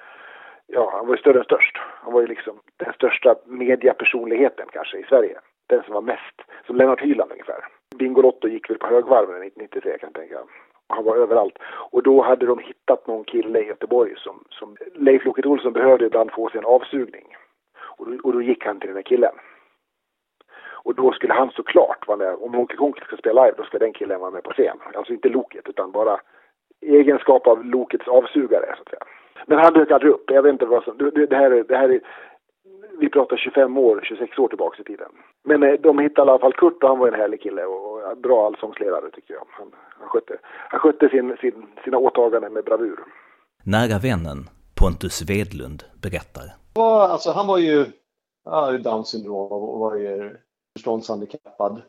[0.68, 1.78] Ja, han var ju större än störst.
[2.04, 5.40] Han var ju liksom den största mediapersonligheten kanske i Sverige.
[5.68, 7.66] Den som var mest, som Lennart Hyland ungefär.
[7.96, 10.40] Bingolotto gick väl på högvarv 1993 kan jag tänka.
[10.90, 11.58] Han var överallt.
[11.92, 16.06] Och då hade de hittat någon kille i Göteborg som, som Leif Loket Olsson behövde
[16.06, 17.36] ibland få sig en avsugning.
[17.98, 19.36] Och då, och då gick han till den där killen.
[20.88, 22.36] Och då skulle han såklart vara med.
[22.36, 24.78] Om Onkel Konkel ska spela live, då ska den killen vara med på scen.
[24.96, 26.20] Alltså inte Loket, utan bara
[26.82, 29.04] egenskap av Lokets avsugare, så att säga.
[29.48, 30.32] Men han dök aldrig upp.
[30.32, 30.98] Jag vet inte vad som...
[30.98, 32.02] Det, här, det här är...
[33.00, 35.12] Vi pratar 25 år, 26 år tillbaka i tiden.
[35.44, 38.18] Men eh, de hittade i alla fall Kurt och han var en härlig kille och
[38.18, 39.44] bra allsångsledare tycker jag.
[39.50, 40.38] Han, han skötte,
[40.70, 43.00] han skötte sin, sin, sina åtaganden med bravur.
[43.64, 44.40] Nära vännen
[44.80, 46.46] Pontus Vedlund berättar.
[46.76, 47.86] Ja, alltså han var ju,
[48.46, 50.38] ja, Downs syndrom och var ju
[50.78, 51.82] förståndshandikappad.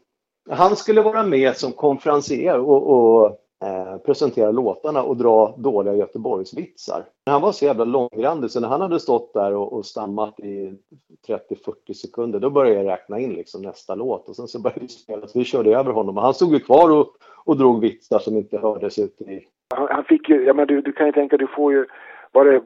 [0.51, 3.27] Han skulle vara med som konferencier och, och
[3.64, 7.05] eh, presentera låtarna och dra dåliga Göteborgsvitsar.
[7.27, 10.74] Han var så jävla långrandig så när han hade stått där och, och stammat i
[11.29, 14.88] 30-40 sekunder då började jag räkna in liksom nästa låt och sen så började vi
[14.88, 17.07] spela så vi körde över honom och han stod ju kvar och,
[17.44, 19.46] och drog vitsar som inte hördes ute i...
[19.74, 21.87] Han, han fick ju, ja men du, du kan ju tänka, du får ju
[22.33, 22.62] var det,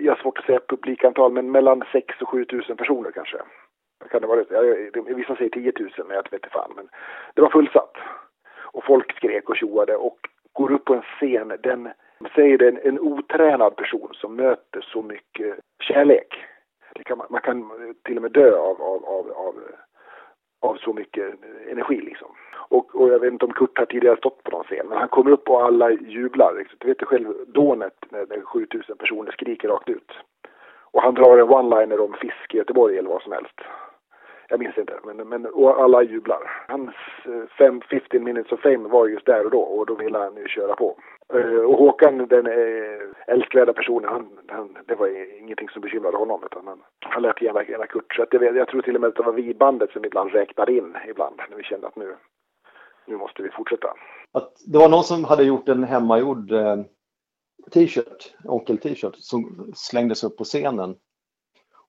[0.00, 3.38] jag har svårt att säga publikantal, men mellan 6 och 7 tusen personer kanske
[4.10, 4.44] kan det vara,
[5.16, 6.72] vissa säger 10 000, men jag vet inte fan.
[6.76, 6.88] Men
[7.34, 7.96] det var fullsatt.
[8.72, 10.18] Och folk skrek och tjoade och
[10.52, 11.88] går upp på en scen, den,
[12.34, 16.44] säger det, en, en otränad person som möter så mycket kärlek.
[17.04, 17.70] Kan, man kan
[18.04, 19.54] till och med dö av, av, av, av,
[20.60, 21.34] av så mycket
[21.68, 22.28] energi liksom.
[22.68, 25.08] Och, och, jag vet inte om Kurt har tidigare stått på någon scen, men han
[25.08, 26.54] kommer upp och alla jublar.
[26.58, 26.76] Liksom.
[26.80, 30.12] Du vet ju själv dånet när, när 7000 personer skriker rakt ut.
[30.90, 33.60] Och han drar en one-liner om fisk i Göteborg eller vad som helst.
[34.50, 36.64] Jag minns inte, men, men och alla jublar.
[36.68, 40.18] Hans eh, fem, 15 minutes of fame var just där och då och då ville
[40.18, 40.96] han ju köra på.
[41.34, 46.40] Eh, och Håkan, den eh, älskvärda personen, han, han, det var ingenting som bekymrade honom
[46.44, 48.14] utan han, han lät gärna, gärna Kurt.
[48.14, 50.32] Så att det, jag tror till och med att det var vi bandet som ibland
[50.32, 52.16] räknade in ibland när vi kände att nu,
[53.06, 53.88] nu måste vi fortsätta.
[54.32, 56.76] Att det var någon som hade gjort en hemmagjord eh,
[57.72, 60.96] t-shirt, onkel-t-shirt, som slängdes upp på scenen.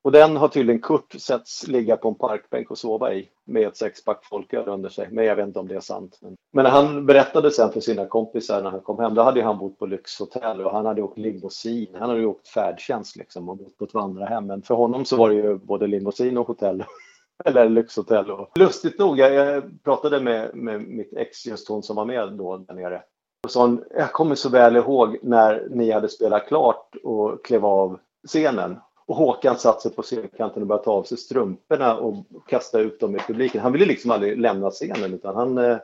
[0.01, 3.77] Och den har tydligen Kurt setts ligga på en parkbänk och sova i med ett
[3.77, 5.07] sexpack folköl under sig.
[5.11, 6.17] Men jag vet inte om det är sant.
[6.21, 9.57] Men, men han berättade sen för sina kompisar när han kom hem, då hade han
[9.57, 11.95] bott på lyxhotell och han hade åkt limousin.
[11.99, 14.47] Han hade åkt färdtjänst liksom och bott på ett vandrarhem.
[14.47, 16.83] Men för honom så var det ju både limousin och hotell
[17.45, 18.31] eller lyxhotell.
[18.31, 22.57] Och lustigt nog, jag pratade med, med mitt ex, just hon som var med då
[22.57, 23.03] där nere.
[23.43, 27.99] Och sa jag kommer så väl ihåg när ni hade spelat klart och klev av
[28.27, 28.77] scenen.
[29.09, 32.99] Och Håkan satt sig på scenkanten och började ta av sig strumporna och kasta ut
[32.99, 33.61] dem i publiken.
[33.61, 35.77] Han ville liksom aldrig lämna scenen utan han eh,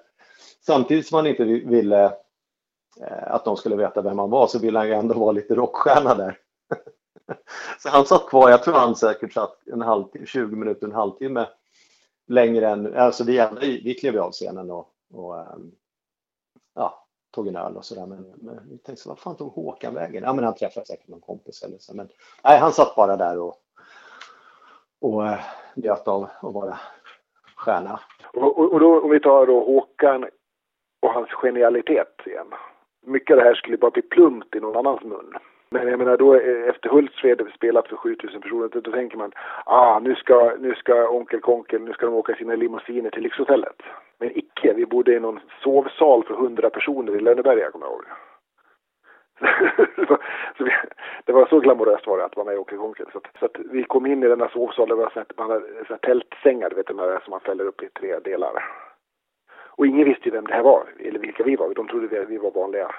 [0.65, 2.05] samtidigt som han inte ville
[3.01, 5.55] eh, att de skulle veta vem han var så ville han ju ändå vara lite
[5.55, 6.39] rockstjärna där.
[7.79, 11.47] så han satt kvar, jag tror han säkert satt en halvtimme, 20 minuter, en halvtimme
[12.27, 13.47] längre än, alltså vi,
[13.83, 15.71] vi klev av scenen och, och ehm,
[16.75, 17.04] ja,
[17.35, 18.05] tog en öl och sådär.
[18.05, 20.23] Men, men jag tänkte, så, vad fan tog Håkan vägen?
[20.23, 21.95] Ja, men han träffade säkert någon kompis eller så.
[21.95, 22.09] Men
[22.43, 23.55] nej, han satt bara där och,
[25.01, 25.39] och eh,
[25.75, 26.79] njöt av att vara
[27.55, 27.99] stjärna.
[28.33, 30.25] Och, och, och då, om vi tar då Håkan
[31.01, 32.47] och hans genialitet igen.
[33.05, 35.33] Mycket av det här skulle bara bli plumpt i någon annans mun.
[35.69, 36.33] Men jag menar då
[36.69, 39.31] efter Hultsfred spelat för 7000 personer, då tänker man
[39.65, 43.81] ah nu ska, nu ska Onkel Konkel, nu ska de åka sina limousiner till Lyxhotellet.
[44.17, 48.05] Men icke, vi bodde i någon sovsal för 100 personer i Lönneberga kommer jag ihåg.
[50.57, 50.71] så vi,
[51.25, 53.07] det var så glamoröst var det att vara med i Onkel Konkel.
[53.11, 55.85] Så, att, så att vi kom in i denna sovsal, det var så man hade
[55.87, 58.63] så tältsängar, du vet de här som man fäller upp i tre delar.
[59.77, 61.73] Och ingen visste ju vem det här var, eller vilka vi var.
[61.73, 62.95] De trodde vi, vi var vanliga,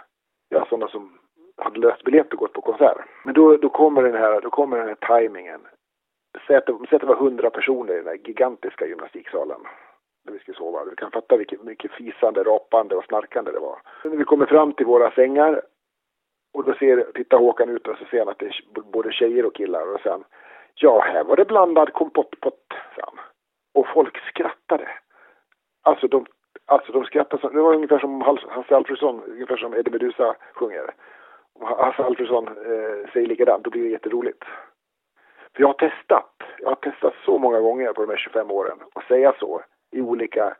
[0.48, 1.18] ja sådana som
[1.56, 2.98] hade löst biljett och gått på konsert.
[3.24, 5.60] Men då, då kommer den här, då kommer den här tajmingen.
[6.46, 9.60] Säg att, det, säg att det var hundra personer i den här gigantiska gymnastiksalen
[10.24, 10.84] där vi skulle sova.
[10.84, 13.78] Du kan fatta vilket mycket fisande, rapande och snarkande det var.
[14.04, 15.62] När vi kommer fram till våra sängar
[16.54, 19.46] och då ser, tittar Håkan ut och så ser han att det är både tjejer
[19.46, 20.24] och killar och sen
[20.78, 23.24] Ja, här var det blandad kompottpott, sa han.
[23.74, 24.88] Och folk skrattade.
[25.82, 26.26] Alltså de,
[26.66, 30.94] alltså de skrattade, som, det var ungefär som Hasse Alfredsson, ungefär som Eddie Meduza sjunger.
[31.60, 34.44] Hasse Alfredson eh, säger likadant, då blir det jätteroligt.
[35.54, 38.78] För jag har testat, jag har testat så många gånger på de här 25 åren
[38.94, 40.56] att säga så i olika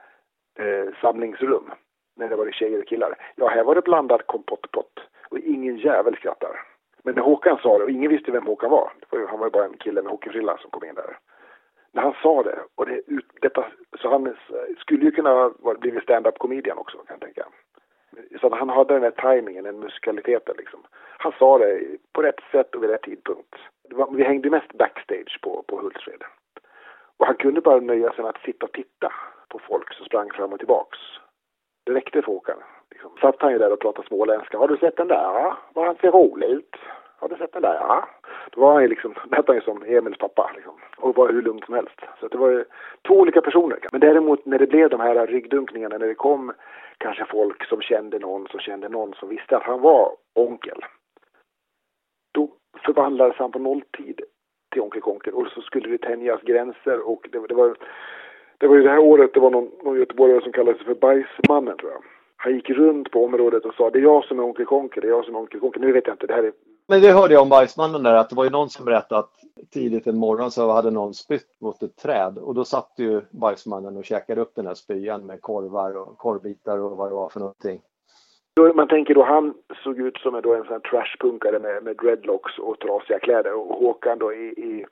[0.59, 1.71] eh, samlingsrum
[2.17, 3.19] när det var tjejer och killar.
[3.37, 6.63] Ja, här var det blandad kompottpott och ingen jävel skrattar.
[7.03, 9.51] Men när Håkan sa det, och ingen visste vem Håkan var, var han var ju
[9.51, 11.19] bara en kille med hockeyfrilla som kom in där.
[11.93, 13.03] När han sa det, och det,
[13.41, 13.67] detta,
[14.01, 14.33] så han eh,
[14.79, 17.47] skulle ju kunna ha blivit stand-up comedian också kan jag tänka.
[18.41, 20.81] Så att han hade den där tajmingen, den musikaliteten liksom.
[21.19, 21.81] Han sa det
[22.13, 23.55] på rätt sätt och vid rätt tidpunkt.
[23.91, 26.25] Var, vi hängde mest backstage på, på Hultsfred.
[27.17, 29.13] Och han kunde bara nöja sig med att sitta och titta
[29.49, 30.99] på folk som sprang fram och tillbaks.
[31.85, 32.59] Det räckte för Håkan.
[32.91, 33.11] Liksom.
[33.21, 34.59] Satt han ju där och pratade småländska.
[34.59, 35.15] Har du sett den där?
[35.15, 35.57] Ja.
[35.75, 36.77] Han ser rolig ut?
[37.19, 37.75] Har du sett den där?
[37.75, 38.09] Ja.
[38.51, 40.75] Då var han ju liksom, lät han ju som Emils pappa liksom.
[40.97, 42.01] Och var hur lugn som helst.
[42.21, 42.65] Så det var ju
[43.07, 43.79] två olika personer.
[43.93, 46.53] Men däremot när det blev de här ryggdunkningarna, när det kom
[46.99, 50.85] kanske folk som kände någon som kände någon som visste att han var onkel.
[52.35, 52.51] Då
[52.85, 54.21] förvandlades han på nolltid
[54.73, 57.77] till Onkel Konkel och så skulle det tänjas gränser och det, det, var
[58.59, 60.95] det var ju det här året det var någon, någon göteborgare som kallade sig för
[60.95, 62.03] Bajsmannen tror jag.
[62.37, 65.09] Han gick runt på området och sa det är jag som är Onkel Konkel, det
[65.09, 65.83] är jag som är Onkel Konkel.
[65.83, 66.53] Nu vet jag inte, det här är
[66.89, 69.35] men det hörde jag om Bajsmannen där att det var ju någon som berättade att
[69.71, 73.97] tidigt en morgon så hade någon spytt mot ett träd och då satt ju Bajsmannen
[73.97, 77.41] och käkade upp den här spyan med korvar och korvbitar och vad det var för
[77.41, 77.81] någonting.
[78.75, 82.59] Man tänker då han såg ut som en, då en sån trashpunkare med, med dreadlocks
[82.59, 84.87] och trasiga kläder och Håkan då i, i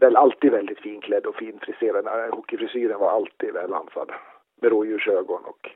[0.00, 2.30] väl alltid väldigt finklädd och finfriserad.
[2.32, 4.10] Hockeyfrisyren var alltid väl ansad
[4.62, 5.70] med rådjursögon och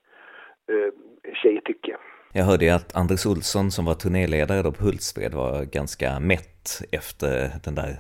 [0.75, 0.93] eh,
[1.35, 1.97] tjejtycke.
[2.37, 6.69] Jag hörde ju att Anders Olsson som var turnéledare då på Hultsfred var ganska mätt
[6.99, 7.93] efter den där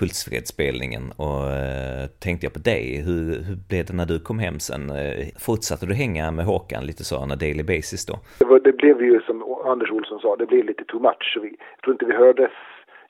[0.00, 4.58] Hultsfredspelningen och eh, tänkte jag på dig, hur, hur blev det när du kom hem
[4.68, 4.84] sen?
[5.00, 8.16] Eh, fortsatte du hänga med Håkan lite så on a daily basis då?
[8.38, 9.36] Det, var, det blev ju som
[9.72, 11.38] Anders Olsson sa, det blev lite too much.
[11.42, 12.54] Vi, jag tror inte vi hördes.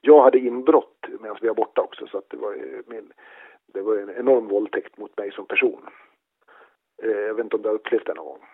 [0.01, 2.53] Jag hade inbrott medan vi var borta också så att det var
[2.93, 3.07] min,
[3.75, 5.83] det var en enorm våldtäkt mot mig som person.
[7.03, 8.45] Eh, jag vet inte om du har upplevt det någon gång.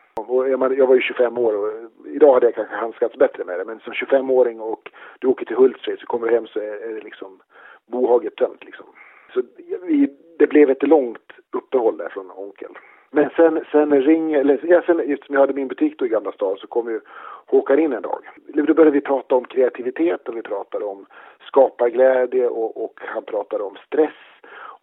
[0.49, 1.71] Jag, var ju 25 år och
[2.07, 3.65] idag hade jag kanske handskats bättre med det.
[3.65, 7.01] Men som 25-åring och du åker till Hultsfred så kommer du hem så är, det
[7.01, 7.41] liksom
[7.87, 8.87] bohaget tömt liksom.
[9.35, 9.43] Så
[9.83, 12.71] vi, det blev ett långt uppehåll där från onkel.
[13.11, 16.33] Men sen, sen ring, eller ja, sen, eftersom jag hade min butik då i Gamla
[16.33, 17.01] stan så kom ju
[17.47, 18.25] Håkan in en dag.
[18.47, 21.07] Då började vi prata om kreativitet och vi pratade om
[21.41, 24.15] skaparglädje och, och han pratade om stress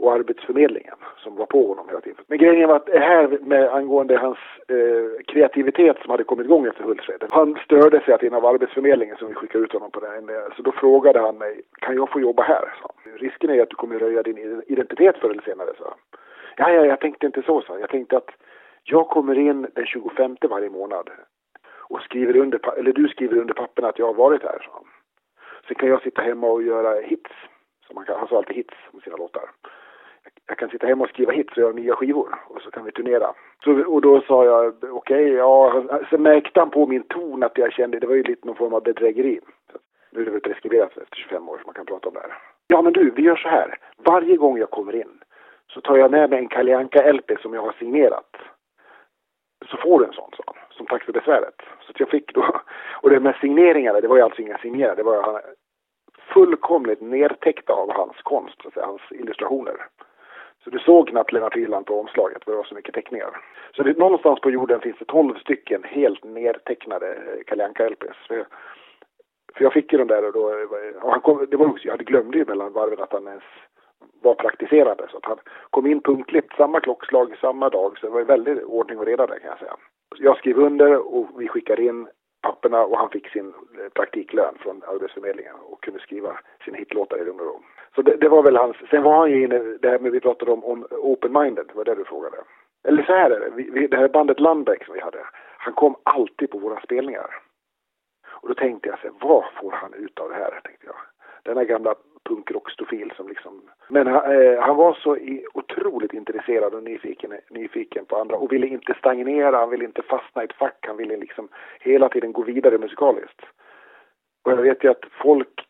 [0.04, 2.24] och Arbetsförmedlingen som var på honom hela tiden.
[2.28, 4.38] Men grejen var att det här med angående hans
[4.68, 7.24] eh, kreativitet som hade kommit igång efter Hultsfred.
[7.30, 10.62] Han störde sig att en av Arbetsförmedlingen som vi skickade ut honom på den, så
[10.62, 12.74] då frågade han mig, kan jag få jobba här?
[12.82, 12.92] Så.
[13.26, 15.94] Risken är att du kommer röja din identitet förr eller senare, så.
[16.58, 17.78] Ja, ja, jag tänkte inte så, så.
[17.80, 18.30] Jag tänkte att
[18.84, 21.10] jag kommer in den 25 varje månad
[21.90, 24.86] och skriver under, eller du skriver under papperna att jag har varit här, så.
[25.68, 27.32] Sen kan jag sitta hemma och göra hits.
[27.88, 29.50] Så man kan, han sa alltid hits om sina låtar
[30.54, 32.92] jag kan sitta hemma och skriva hits och göra nya skivor och så kan vi
[32.92, 33.34] turnera.
[33.64, 37.58] Så, och då sa jag okej, okay, ja, sen märkte han på min ton att
[37.58, 39.40] jag kände, det var ju lite någon form av bedrägeri.
[40.12, 42.34] Nu är det väl preskriberat efter 25 år så man kan prata om det här.
[42.68, 43.78] Ja men du, vi gör så här.
[43.98, 45.20] Varje gång jag kommer in
[45.68, 48.36] så tar jag med mig en Kalle LP som jag har signerat.
[49.72, 51.62] Så får du en sån, sa som tack för besväret.
[51.86, 52.46] Så att jag fick då,
[53.02, 55.42] och det med signeringarna, det var ju alltså inga signerade, det var
[56.34, 59.76] fullkomligt nedtäckta av hans konst, så att säga, hans illustrationer.
[60.64, 63.42] Så du såg knappt Lennart Hyland på omslaget för det var så mycket teckningar.
[63.76, 68.28] Så det, någonstans på jorden finns det 12 stycken helt nedtecknade eh, Kalle Anka-LPs.
[68.28, 68.46] För,
[69.54, 71.86] för jag fick ju den där och då, eh, och han kom, det var också,
[71.86, 73.44] jag hade glömde ju mellan varven att han ens
[74.22, 75.08] var praktiserande.
[75.12, 75.38] Så att han
[75.70, 77.98] kom in punktligt, samma klockslag, samma dag.
[77.98, 79.76] Så det var väldigt ordning och reda där kan jag säga.
[80.20, 82.08] Jag skrev under och vi skickade in
[82.42, 87.26] papperna och han fick sin eh, praktiklön från Arbetsförmedlingen och kunde skriva sina hitlåtar i
[87.26, 87.60] lugn och ro.
[87.96, 90.20] Så det, det, var väl hans, sen var han ju inne, det här med vi
[90.20, 92.38] pratade om, om open-minded, det var det du frågade.
[92.88, 95.20] Eller så här är det, vi, vi, det här bandet Landbeck som vi hade,
[95.58, 97.28] han kom alltid på våra spelningar.
[98.28, 100.96] Och då tänkte jag så här, vad får han ut av det här, tänkte jag.
[101.44, 103.62] Denna gamla punkrockstofil som liksom...
[103.88, 108.52] Men han, eh, han var så i, otroligt intresserad och nyfiken, nyfiken på andra och
[108.52, 111.48] ville inte stagnera, han ville inte fastna i ett fack, han ville liksom
[111.80, 113.42] hela tiden gå vidare musikaliskt.
[114.44, 115.68] Och jag vet ju att folk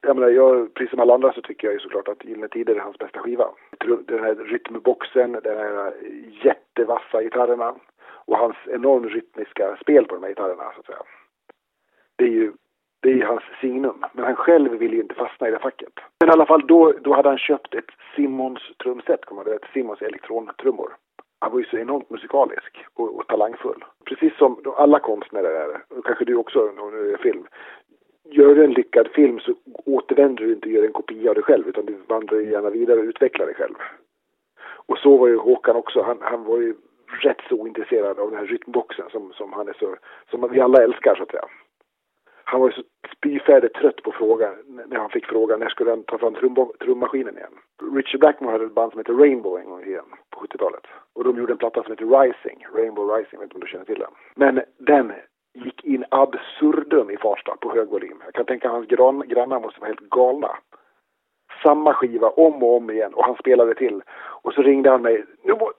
[0.00, 2.74] jag menar, jag, precis som alla andra så tycker jag ju såklart att Gyllene Tider
[2.74, 3.48] är hans bästa skiva.
[4.06, 5.92] Den här rytmboxen, den här
[6.44, 11.02] jättevassa gitarrerna och hans enormt rytmiska spel på de här gitarrerna så att säga.
[12.16, 12.52] Det är ju
[13.00, 14.04] det är hans signum.
[14.12, 15.92] Men han själv vill ju inte fastna i det facket.
[16.20, 20.02] Men i alla fall då, då hade han köpt ett Simons-trumset, kommer du ihåg, Simons
[20.02, 20.96] elektrontrummor.
[21.40, 23.84] Han var ju så enormt musikalisk och, och talangfull.
[24.04, 27.46] Precis som alla konstnärer är, och kanske du också om du är film.
[28.30, 31.44] Gör du en lyckad film så återvänder du inte och gör en kopia av dig
[31.44, 33.74] själv utan du vandrar gärna vidare och utvecklar dig själv.
[34.86, 36.02] Och så var ju Håkan också.
[36.02, 36.74] Han, han var ju
[37.22, 39.96] rätt så ointresserad av den här rytmboxen som, som han är så,
[40.30, 41.44] som vi alla älskar så att säga
[42.50, 42.82] han var ju så
[43.16, 44.54] spyfärdigt trött på frågan
[44.86, 47.54] när han fick frågan när skulle han ta fram trum, trummaskinen igen.
[47.94, 50.86] Richard Blackmore hade ett band som hette Rainbow en gång igen på 70-talet.
[51.12, 53.66] Och de gjorde en platta som hette Rising, Rainbow Rising, jag vet inte om du
[53.66, 54.12] känner till den.
[54.34, 55.12] Men den
[55.64, 58.22] gick in absurdum i Farsta på hög volym.
[58.24, 60.56] Jag kan tänka att hans gran, grannar måste vara helt galna.
[61.62, 64.02] Samma skiva om och om igen och han spelade till.
[64.42, 65.24] Och så ringde han mig.
[65.42, 65.72] Nu må,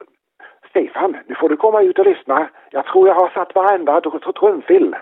[0.70, 2.50] Stefan, nu får du komma ut och lyssna.
[2.72, 4.96] Jag tror jag har satt varenda trumfill.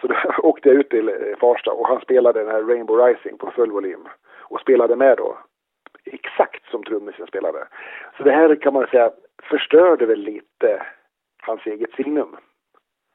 [0.00, 0.14] Så då
[0.48, 3.70] åkte jag ut till eh, Farsta och han spelade den här Rainbow Rising på full
[3.70, 4.08] volym.
[4.38, 5.38] Och spelade med då.
[6.04, 7.68] Exakt som trummisen spelade.
[8.16, 9.10] Så det här kan man säga
[9.42, 10.82] förstörde väl lite
[11.42, 12.36] hans eget signum.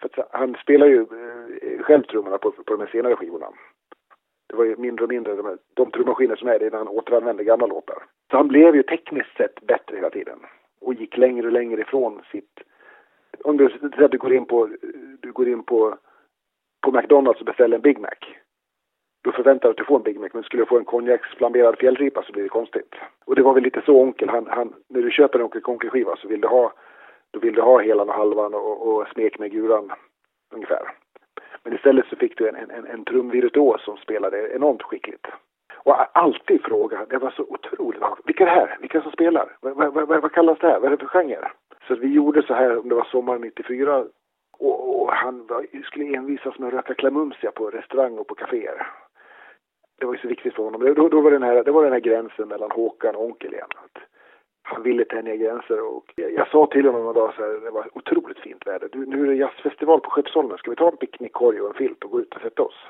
[0.02, 3.48] För han spelar ju eh, själv trummorna på, på de här senare skivorna.
[4.50, 7.44] Det var ju mindre och mindre de, de trummaskiner som är det när han återanvände
[7.44, 8.04] gamla låtar.
[8.32, 10.40] Så han blev ju tekniskt sett bättre hela tiden.
[10.82, 12.60] Och gick längre och längre ifrån sitt...
[13.44, 13.68] Om du,
[14.12, 14.70] du går in på,
[15.20, 15.98] du går in på
[16.82, 18.20] på McDonalds och beställer en Big Mac.
[19.24, 21.78] Då förväntar du att du får en Big Mac, men skulle du få en konjaksflamberad
[21.78, 22.96] fjällripa så blir det konstigt.
[23.26, 26.16] Och det var väl lite så onkel, han, han, när du köper en Onkel Konkel-skiva
[26.16, 26.74] så vill du ha,
[27.34, 29.92] då vill du ha hela och halvan och, och smek med guran
[30.54, 30.92] ungefär.
[31.64, 35.28] Men istället så fick du en, en, en trumvirtuos som spelade enormt skickligt.
[35.76, 38.78] Och alltid fråga, det var så otroligt, vilka är det här?
[38.82, 39.58] Vilka som spelar?
[39.62, 40.80] Vad, vad, vad, vad kallas det här?
[40.80, 41.52] Vad är det för genre?
[41.88, 44.06] Så vi gjorde så här, om det var sommaren 94,
[44.60, 48.88] och, och han var, skulle envisas med att röka klamumsia på restaurang och på kaféer.
[50.00, 50.94] Det var ju så viktigt för honom.
[50.94, 53.68] Då, då var den här, det var den här gränsen mellan Håkan och onkel igen.
[53.76, 54.02] Att
[54.70, 57.88] han ville tänja gränser och jag, sa till honom en dag så här, det var
[57.94, 58.90] otroligt fint väder.
[58.92, 62.04] Du, nu är det jazzfestival på Skeppsholmen, ska vi ta en picknickkorg och en filt
[62.04, 62.88] och gå ut och sätta oss?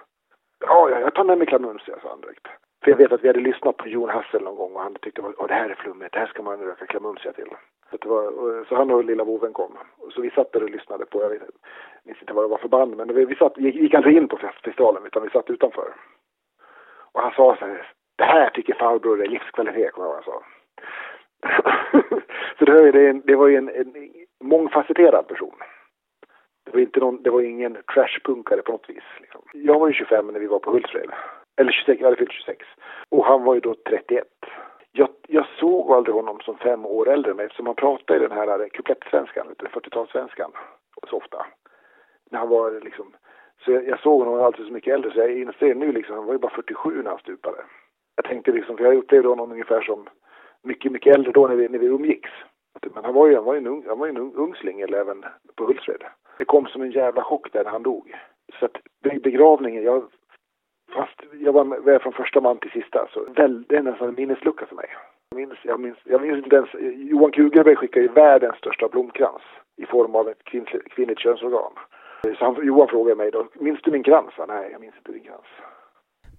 [0.59, 2.47] Ja, ja, jag tar med mig klamumsia, sa han direkt.
[2.83, 5.21] För jag vet att vi hade lyssnat på Jon Hassel någon gång och han tyckte
[5.37, 7.49] att det här är flummigt, det här ska man röka klamumsia till.
[7.91, 9.77] Så, det var, så han och lilla boven kom.
[10.11, 11.41] Så vi satt där och lyssnade på, jag vet,
[12.03, 14.27] minns inte vad det var för band, men vi, vi satt, gick, gick aldrig in
[14.27, 15.93] på festivalen utan vi satt utanför.
[17.11, 20.33] Och han sa så här, det här tycker farbror är livskvalitet, kommer jag ihåg han
[20.33, 20.43] sa.
[22.59, 23.93] så det, det, det var ju en, en
[24.43, 25.55] mångfacetterad person.
[26.65, 29.03] Det var, inte någon, det var ingen trashpunkare på något vis.
[29.21, 29.41] Liksom.
[29.53, 31.09] Jag var ju 25 när vi var på Hultsfred.
[31.57, 32.65] Eller 26, jag hade fyllt 26.
[33.09, 34.27] Och han var ju då 31.
[34.91, 38.27] jag, jag såg aldrig honom som fem år äldre än mig eftersom han pratade i
[38.27, 40.51] den här eh, kuplettsvenskan, 40-talssvenskan,
[41.09, 41.45] så ofta.
[42.31, 43.15] När han var liksom,
[43.65, 46.25] så jag, jag såg honom alltid så mycket äldre så jag inser nu liksom, han
[46.25, 47.57] var ju bara 47 när han stupade.
[48.15, 50.09] Jag tänkte liksom, för jag upplevde honom ungefär som
[50.67, 52.29] mycket, mycket äldre då när vi, när vi umgicks.
[52.93, 54.81] Men han var ju, han var ju en, ung, han var ju en ung, ungsling
[54.81, 56.03] eller även på Hultsfred.
[56.37, 58.15] Det kom som en jävla chock där när han dog.
[58.59, 58.77] Så att
[59.23, 60.03] begravningen, jag,
[60.93, 64.15] fast jag var med från första man till sista, så väl, det är nästan en
[64.15, 64.89] minneslucka för mig.
[65.29, 66.69] Jag minns, jag minns, jag minns inte ens,
[67.11, 69.41] Johan Kugelberg skickade ju världens största blomkrans
[69.77, 71.71] i form av ett kvinnligt, kvinnligt könsorgan.
[72.23, 74.33] Så han, Johan frågade mig då, minns du min krans?
[74.47, 75.45] Nej, jag minns inte din krans.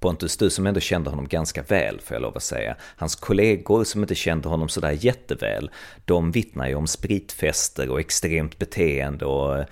[0.00, 2.76] Pontus, du som ändå kände honom ganska väl, får jag lov att säga.
[2.96, 5.70] Hans kollegor som inte kände honom sådär jätteväl,
[6.04, 9.64] de vittnar ju om spritfester och extremt beteende och eh,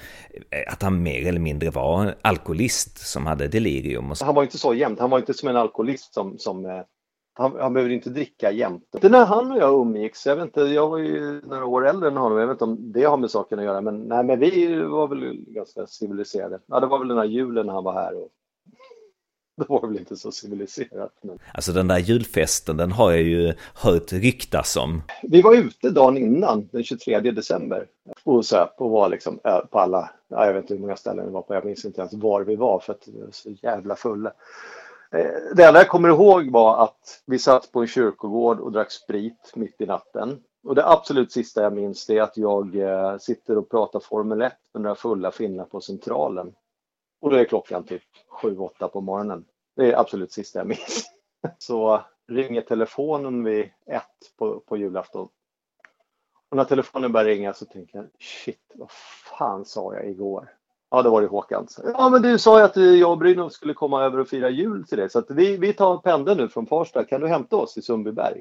[0.72, 4.12] att han mer eller mindre var alkoholist som hade delirium.
[4.20, 6.80] Han var inte så jämt, han var inte som en alkoholist som, som eh,
[7.38, 8.88] han, han behöver inte dricka jämt.
[9.00, 12.08] Det när han och jag umgicks, jag vet inte, jag var ju några år äldre
[12.08, 14.40] än honom, jag vet inte om det har med saken att göra, men nej, men
[14.40, 16.58] vi var väl ganska civiliserade.
[16.66, 18.28] Ja, det var väl den här julen när han var här och
[19.60, 21.12] det var väl inte så civiliserat.
[21.22, 21.38] Men...
[21.54, 25.02] Alltså den där julfesten, den har jag ju hört ryktas om.
[25.22, 27.86] Vi var ute dagen innan, den 23 december,
[28.24, 29.38] och söp och var liksom
[29.70, 32.00] på alla, ja, jag vet inte hur många ställen vi var på, jag minns inte
[32.00, 34.32] ens var vi var för att vi var så jävla fulla.
[35.10, 38.92] Eh, det enda jag kommer ihåg var att vi satt på en kyrkogård och drack
[38.92, 40.38] sprit mitt i natten.
[40.64, 44.52] Och det absolut sista jag minns är att jag eh, sitter och pratar Formel 1
[44.74, 46.52] med några fulla finnar på Centralen.
[47.20, 48.02] Och då är klockan typ
[48.42, 49.44] 7-8 på morgonen.
[49.76, 51.04] Det är absolut sista jag minns.
[51.58, 55.28] Så ringer telefonen vid ett på, på julafton.
[56.48, 58.90] Och när telefonen börjar ringa så tänker jag, shit, vad
[59.38, 60.52] fan sa jag igår?
[60.90, 61.66] Ja, det var det Håkan.
[61.84, 64.86] Ja, men du sa ju att jag och Brynolf skulle komma över och fira jul
[64.86, 65.10] till dig.
[65.10, 67.04] Så att vi, vi tar pendeln nu från Farsta.
[67.04, 68.40] Kan du hämta oss i Sundbyberg?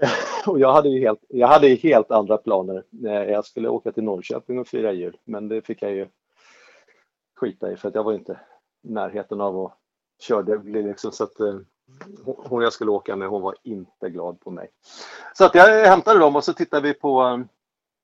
[0.46, 2.84] och jag hade ju helt, jag hade helt andra planer.
[3.30, 6.06] Jag skulle åka till Norrköping och fira jul, men det fick jag ju
[7.40, 8.40] skita i för att jag var inte
[8.82, 9.78] i närheten av att
[10.18, 10.82] köra det.
[10.82, 11.58] Liksom, så att, eh,
[12.24, 14.70] hon jag skulle åka med, hon var inte glad på mig.
[15.34, 17.38] Så att jag hämtade dem och så tittade vi på eh,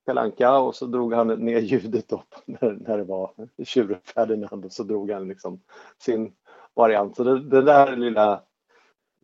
[0.05, 3.31] Kalanka och så drog han ner ljudet upp när, när det var
[3.63, 5.61] tjuren Ferdinand och så drog han liksom
[5.97, 6.35] sin
[6.73, 7.15] variant.
[7.15, 8.41] Så det, den där lilla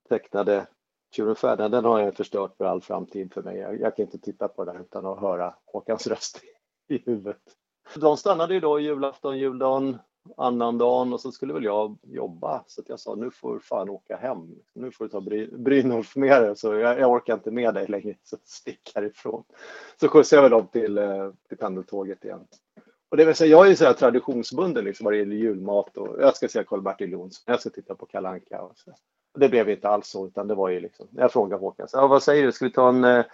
[0.10, 0.68] tecknade
[1.12, 3.58] tjuren den har jag förstört för all framtid för mig.
[3.58, 6.42] Jag, jag kan inte titta på den utan att höra Håkans röst
[6.88, 7.42] i huvudet.
[7.96, 9.98] De stannade ju då julafton, juldagen,
[10.38, 13.90] annandagen och så skulle väl jag jobba så att jag sa nu får du fan
[13.90, 14.56] åka hem.
[14.74, 17.88] Nu får du ta Bry Brynolf med dig så jag, jag, orkar inte med dig
[17.88, 19.44] längre så stick härifrån.
[20.00, 22.48] Så skjutsade jag dem till, eh, till pendeltåget igen.
[23.10, 26.22] Och det vill säga, jag är så här traditionsbunden liksom vad det gäller julmat och
[26.22, 28.94] jag ska se Karl-Bertil Jonsson, jag ska titta på Kalanka och så.
[29.40, 32.24] Det blev inte alls så utan det var ju liksom, jag frågade Håkan, så, vad
[32.24, 33.26] säger du, ska vi ta en eh,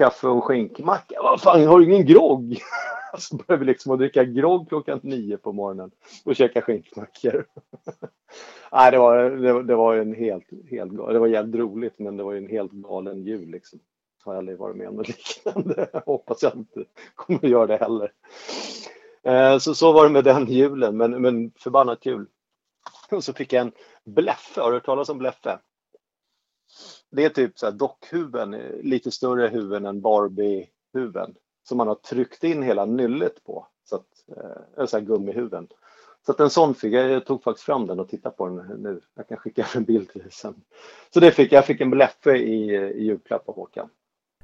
[0.00, 1.22] kaffe och skinkmacka?
[1.22, 2.58] Vad fan, har du ingen grogg?
[3.18, 5.90] Så började vi liksom att dricka grogg klockan nio på morgonen
[6.24, 7.46] och käka skinkmackor.
[8.72, 12.22] Nej, det var, det, det, var en helt, helt det var jävligt roligt men det
[12.22, 13.78] var en helt galen jul liksom.
[14.24, 15.08] Har jag aldrig varit med om något
[15.44, 16.02] liknande.
[16.06, 16.84] Hoppas jag inte
[17.14, 18.12] kommer att göra det heller.
[19.22, 22.26] Eh, så, så var det med den julen, men, men förbannat kul.
[23.10, 23.72] Och så fick jag en
[24.04, 25.58] bläffe, har du hört talas om bläffe?
[27.10, 31.34] Det är typ så här dockhuvuden, eh, lite större huvuden än Barbie-huvuden
[31.68, 33.66] som man har tryckt in hela nyllet på.
[33.84, 34.36] Så att,
[34.78, 35.68] eh, så här gummihuven.
[36.26, 38.82] Så att en sån fick jag, jag tog faktiskt fram den och tittade på den
[38.82, 39.00] nu.
[39.14, 40.54] Jag kan skicka en bild till dig sen.
[41.14, 43.88] Så det fick jag, fick en bläffe i, eh, i julklapp av Håkan.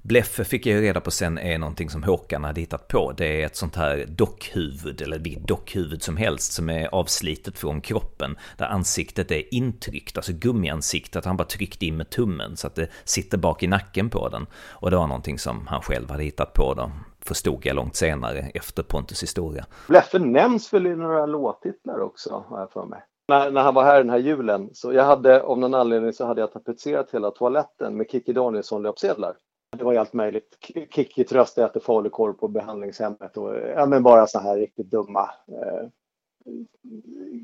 [0.09, 3.13] Bleffe fick jag ju reda på sen är någonting som Håkan hade hittat på.
[3.13, 7.81] Det är ett sånt här dockhuvud, eller vilket dockhuvud som helst, som är avslitet från
[7.81, 8.37] kroppen.
[8.59, 12.89] Där ansiktet är intryckt, alltså gummiansiktet, han bara tryckt in med tummen så att det
[13.05, 14.47] sitter bak i nacken på den.
[14.71, 16.91] Och det var någonting som han själv hade hittat på då,
[17.25, 19.67] förstod jag långt senare efter Pontus historia.
[19.89, 23.01] Bleffe nämns väl i några låttitlar också, har jag för mig.
[23.29, 26.27] När, när, han var här den här julen, så jag hade av någon anledning så
[26.27, 29.35] hade jag tapetserat hela toaletten med Kikki Danielsson-löpsedlar.
[29.77, 30.59] Det var ju allt möjligt.
[30.91, 35.31] Kikki tröst äter falukorv på behandlingshemmet och ja, men bara så här riktigt dumma.
[35.49, 35.89] Eh,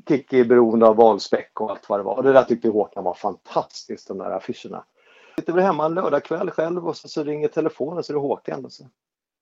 [0.07, 2.15] Kikki är beroende av valspäck och allt vad det var.
[2.15, 4.85] Och det där tyckte Håkan var fantastiskt, de där affischerna.
[5.35, 8.21] Jag sitter väl hemma en lördagkväll själv och så, så ringer telefonen så är det
[8.21, 8.65] Håkan.
[8.65, 8.83] Och så.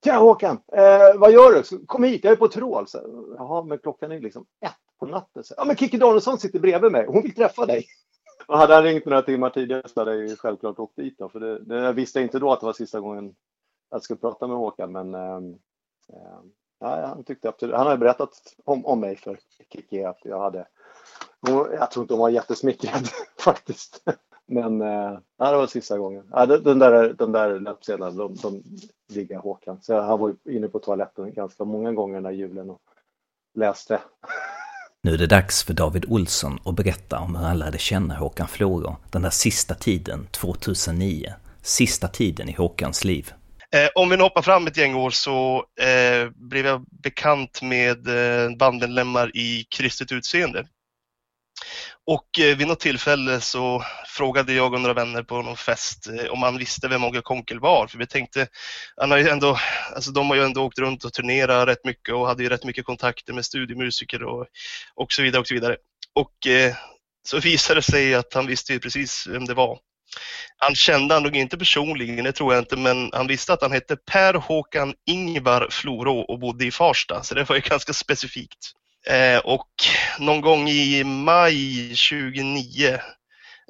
[0.03, 0.61] Tja Håkan!
[0.73, 1.85] Eh, vad gör du?
[1.85, 2.87] Kom hit, jag är på trål.
[2.87, 2.99] Så,
[3.37, 5.43] Jaha, men klockan är liksom ett på natten.
[5.43, 7.05] Så, ja, men Kikki Danielsson sitter bredvid mig.
[7.07, 7.85] Hon vill träffa dig.
[8.51, 11.17] Och hade han ringt några timmar tidigare så hade jag ju självklart åkt dit.
[11.17, 13.35] Då, för det, det, jag visste inte då att det var sista gången
[13.91, 14.91] jag skulle prata med Håkan.
[14.91, 15.45] Men ehm,
[16.13, 16.51] ehm,
[16.83, 18.29] äh, ja, han tyckte absolut, han hade berättat
[18.65, 19.39] om, om mig för
[19.73, 20.67] Kikki att jag hade.
[21.71, 23.07] Jag tror inte hon var jättesmickrad
[23.39, 24.03] faktiskt.
[24.45, 26.27] Men eh, det var sista gången.
[26.31, 28.63] Ja, den där, den där löpsedeln, de, de
[29.13, 29.81] ligger Håkan.
[29.81, 32.81] Så han var inne på toaletten ganska många gånger den där julen och
[33.53, 34.01] läste.
[35.03, 38.47] Nu är det dags för David Olsson att berätta om hur han lärde känna Håkan
[38.47, 41.33] Florå den där sista tiden, 2009.
[41.61, 43.31] Sista tiden i Håkans liv.
[43.75, 48.57] Eh, om vi hoppar fram ett gäng år så eh, blev jag bekant med eh,
[48.57, 50.65] bandmedlemmar i Kristet utseende.
[52.05, 56.31] Och eh, vid något tillfälle så frågade jag och några vänner på någon fest eh,
[56.31, 57.87] om han visste vem Åge Konkel var.
[57.87, 58.47] För vi tänkte,
[58.95, 59.59] han har ju ändå,
[59.95, 62.63] alltså de har ju ändå åkt runt och turnerat rätt mycket och hade ju rätt
[62.63, 64.47] mycket kontakter med studiemusiker och,
[64.95, 65.41] och så vidare.
[65.41, 65.77] Och så vidare.
[66.15, 66.75] Och eh,
[67.23, 69.79] så visade det sig att han visste ju precis vem det var.
[70.57, 73.71] Han kände han nog inte personligen, det tror jag inte, men han visste att han
[73.71, 78.73] hette Per Håkan Ingvar Florå och bodde i Farsta, så det var ju ganska specifikt.
[79.07, 79.69] Eh, och
[80.19, 82.99] någon gång i maj 2009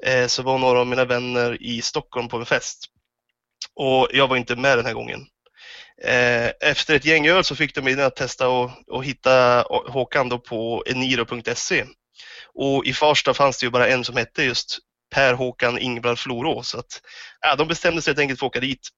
[0.06, 2.84] eh, så var några av mina vänner i Stockholm på en fest.
[3.74, 5.26] Och jag var inte med den här gången.
[6.04, 10.28] Eh, efter ett gäng öl så fick de mig att testa och, och hitta Håkan
[10.28, 11.84] då på eniro.se.
[12.54, 14.78] Och i Farsta fanns det ju bara en som hette just
[15.14, 16.62] Per Håkan Ingvar Florå.
[16.62, 17.00] Så att,
[17.40, 18.88] ja, de bestämde sig helt enkelt för att åka dit.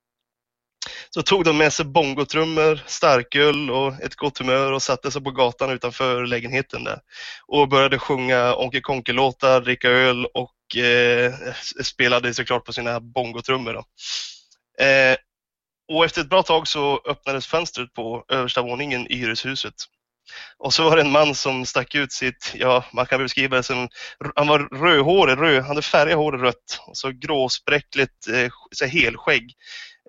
[1.10, 5.30] Så tog de med sig bongotrummor, starköl och ett gott humör och satte sig på
[5.30, 6.98] gatan utanför lägenheten där.
[7.46, 11.34] Och började sjunga Onkel Konkel-låtar, dricka öl och eh,
[11.82, 13.76] spelade såklart på sina bongotrummor.
[14.80, 15.16] Eh,
[15.92, 19.74] och efter ett bra tag så öppnades fönstret på översta våningen i hyreshuset.
[20.58, 23.62] Och så var det en man som stack ut sitt, ja man kan beskriva det
[23.62, 23.88] som,
[24.36, 29.54] han var rödhårig, röd, han hade färgat håret rött och så gråspräckligt eh, så helskägg.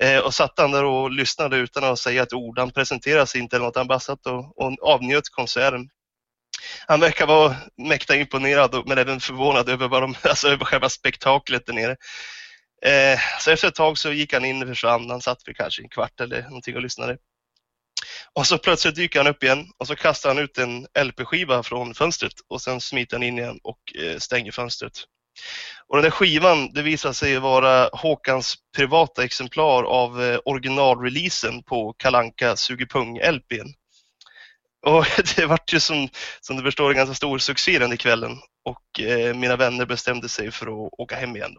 [0.02, 2.60] Eh, och satt han där och lyssnade utan att säga ett ord.
[2.60, 5.90] Han presenterade sig inte eller något, han bara satt och, och avnjöt konserten.
[6.88, 11.66] Han verkar vara mäkta imponerad men även förvånad över, vad de, alltså över själva spektaklet
[11.66, 11.96] där nere.
[12.86, 15.10] Eh, så efter ett tag så gick han in och försvann.
[15.10, 17.18] Han satt för kanske en kvart eller någonting och lyssnade.
[18.34, 21.94] Och så plötsligt dyker han upp igen och så kastar han ut en LP-skiva från
[21.94, 24.94] fönstret och sen smiter han in igen och eh, stänger fönstret.
[25.88, 31.94] Och den där skivan, det visar sig vara Håkans privata exemplar av eh, originalreleasen på
[31.94, 33.74] Kalanka Sugepung-LPn.
[34.86, 35.06] Och
[35.36, 36.10] det vart ju som,
[36.42, 40.52] som du förstår en ganska stor succé den kvällen och eh, mina vänner bestämde sig
[40.52, 41.56] för att åka hem igen.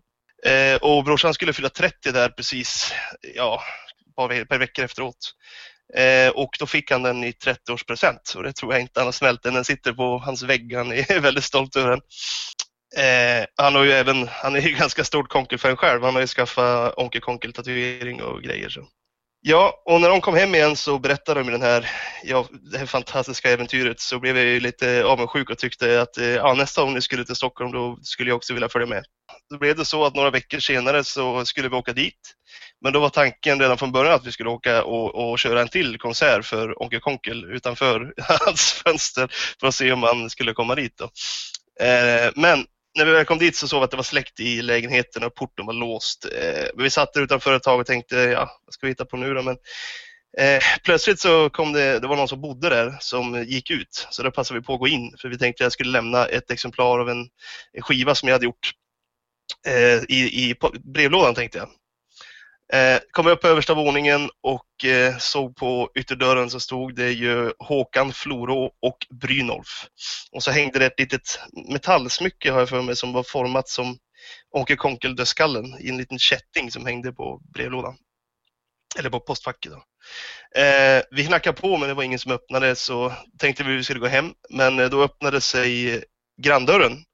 [0.46, 2.92] Eh, och brorsan skulle fylla 30 där precis,
[3.34, 3.62] ja,
[4.16, 5.32] par, par veckor efteråt.
[5.94, 9.12] Eh, och då fick han den i 30-årspresent och det tror jag inte han har
[9.12, 12.00] smält Den sitter på hans vägg, han är väldigt stolt över den.
[12.96, 16.02] Eh, han, har ju även, han är ju ganska stort Konkel-fan själv.
[16.02, 18.68] Han har ju skaffat Onkel Konkel-tatuering och grejer.
[18.68, 18.86] Så.
[19.48, 21.90] Ja, och när de kom hem igen så berättade de den här,
[22.24, 26.26] ja, det här fantastiska äventyret så blev jag ju lite avundsjuk och tyckte att eh,
[26.26, 29.04] ja, nästa gång ni skulle till Stockholm då skulle jag också vilja följa med.
[29.50, 32.20] Då blev det så att några veckor senare så skulle vi åka dit.
[32.80, 35.68] Men då var tanken redan från början att vi skulle åka och, och köra en
[35.68, 38.14] till konsert för Onkel Konkel utanför
[38.46, 39.30] hans fönster
[39.60, 40.98] för att se om han skulle komma dit.
[40.98, 41.04] Då.
[41.84, 42.66] Eh, men
[42.96, 45.34] när vi väl kom dit så såg vi att det var släckt i lägenheten och
[45.34, 46.24] porten var låst.
[46.24, 49.16] Eh, vi satt där utanför ett tag och tänkte, ja, vad ska vi hitta på
[49.16, 49.42] nu då?
[49.42, 49.56] Men
[50.38, 54.06] eh, plötsligt så kom det, det var någon som bodde där som gick ut.
[54.10, 56.26] Så då passade vi på att gå in för vi tänkte att jag skulle lämna
[56.26, 57.28] ett exemplar av en,
[57.72, 58.72] en skiva som jag hade gjort
[59.66, 60.54] eh, i, i
[60.94, 61.68] brevlådan tänkte jag.
[62.72, 67.52] Eh, kom upp på översta våningen och eh, såg på ytterdörren så stod det ju
[67.58, 69.86] Håkan Florå och Brynolf.
[70.32, 73.98] Och så hängde det ett litet metallsmycke har jag för mig som var format som
[74.50, 77.96] Onkel Konkel dödskallen i en liten kätting som hängde på brevlådan.
[78.98, 79.72] Eller på postfacket.
[79.72, 79.82] Då.
[80.60, 83.84] Eh, vi knackade på men det var ingen som öppnade så tänkte vi att vi
[83.84, 84.32] skulle gå hem.
[84.50, 86.04] Men eh, då öppnade sig
[86.42, 87.04] granndörren.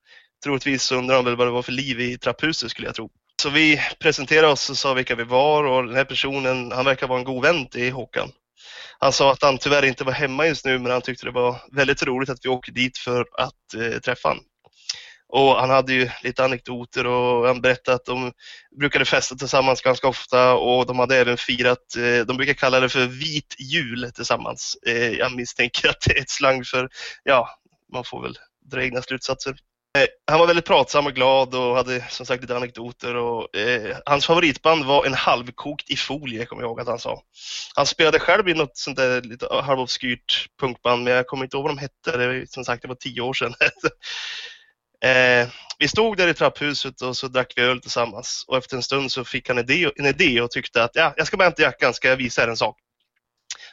[0.45, 3.11] Troligtvis undrar de väl vad det var för liv i trapphuset skulle jag tro.
[3.43, 7.07] Så vi presenterade oss och sa vilka vi var och den här personen, han verkar
[7.07, 8.31] vara en god vän till Håkan.
[8.99, 11.57] Han sa att han tyvärr inte var hemma just nu men han tyckte det var
[11.73, 14.45] väldigt roligt att vi åkte dit för att eh, träffa honom.
[15.29, 18.33] Och han hade ju lite anekdoter och han berättade att de
[18.81, 22.89] brukade festa tillsammans ganska ofta och de hade även firat, eh, de brukar kalla det
[22.89, 24.77] för vit jul tillsammans.
[24.87, 26.89] Eh, jag misstänker att det är ett slang för,
[27.23, 27.49] ja,
[27.93, 28.39] man får väl
[28.71, 29.57] dra egna slutsatser.
[29.99, 33.15] Eh, han var väldigt pratsam och glad och hade som sagt lite anekdoter.
[33.15, 37.23] Och, eh, hans favoritband var en halvkokt i folie, kommer jag ihåg att han sa.
[37.75, 41.65] Han spelade själv i något sånt där lite halvobskyrt punkband, men jag kommer inte ihåg
[41.65, 42.17] vad de hette.
[42.17, 43.55] Det, som sagt, det var tio år sedan.
[45.05, 48.83] eh, vi stod där i trapphuset och så drack vi öl tillsammans och efter en
[48.83, 51.45] stund så fick han en idé, en idé och tyckte att ja, jag ska bara
[51.45, 52.79] hämta jackan, ska jag visa er en sak.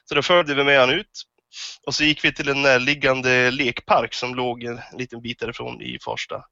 [0.06, 1.24] Så då följde vi med han ut
[1.86, 6.00] och så gick vi till en närliggande lekpark som låg en liten bit därifrån i
[6.06, 6.44] Farsta.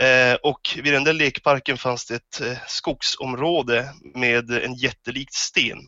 [0.00, 5.78] Eh, och vid den där lekparken fanns det ett eh, skogsområde med en jättelik sten.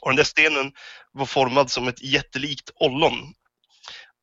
[0.00, 0.72] Och den där stenen
[1.12, 3.34] var formad som ett jättelikt ollon.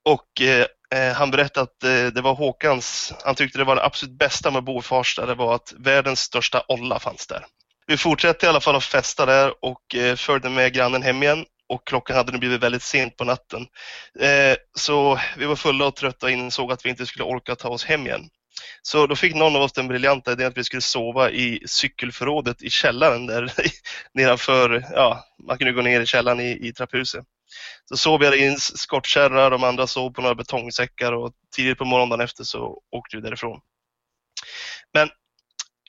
[0.06, 0.66] Och eh,
[0.96, 4.52] eh, han berättade att eh, det var Håkans, han tyckte det var det absolut bästa
[4.52, 7.46] med att bo i Farsta, det var att världens största olla fanns där.
[7.88, 11.46] Vi fortsatte i alla fall att festa där och eh, följde med grannen hem igen
[11.70, 13.68] och klockan hade nu blivit väldigt sent på natten.
[14.20, 17.70] Eh, så vi var fulla och trötta och insåg att vi inte skulle orka ta
[17.70, 18.30] oss hem igen.
[18.82, 22.62] Så då fick någon av oss den briljanta idén att vi skulle sova i cykelförrådet
[22.62, 23.54] i källaren där
[24.14, 27.26] nedanför, ja, man kunde gå ner i källaren i, i trapphuset.
[27.86, 31.86] Så sov jag i en skottkärra, de andra sov på några betongsäckar och tidigt på
[31.86, 33.60] morgonen efter så åkte vi därifrån.
[34.94, 35.10] Men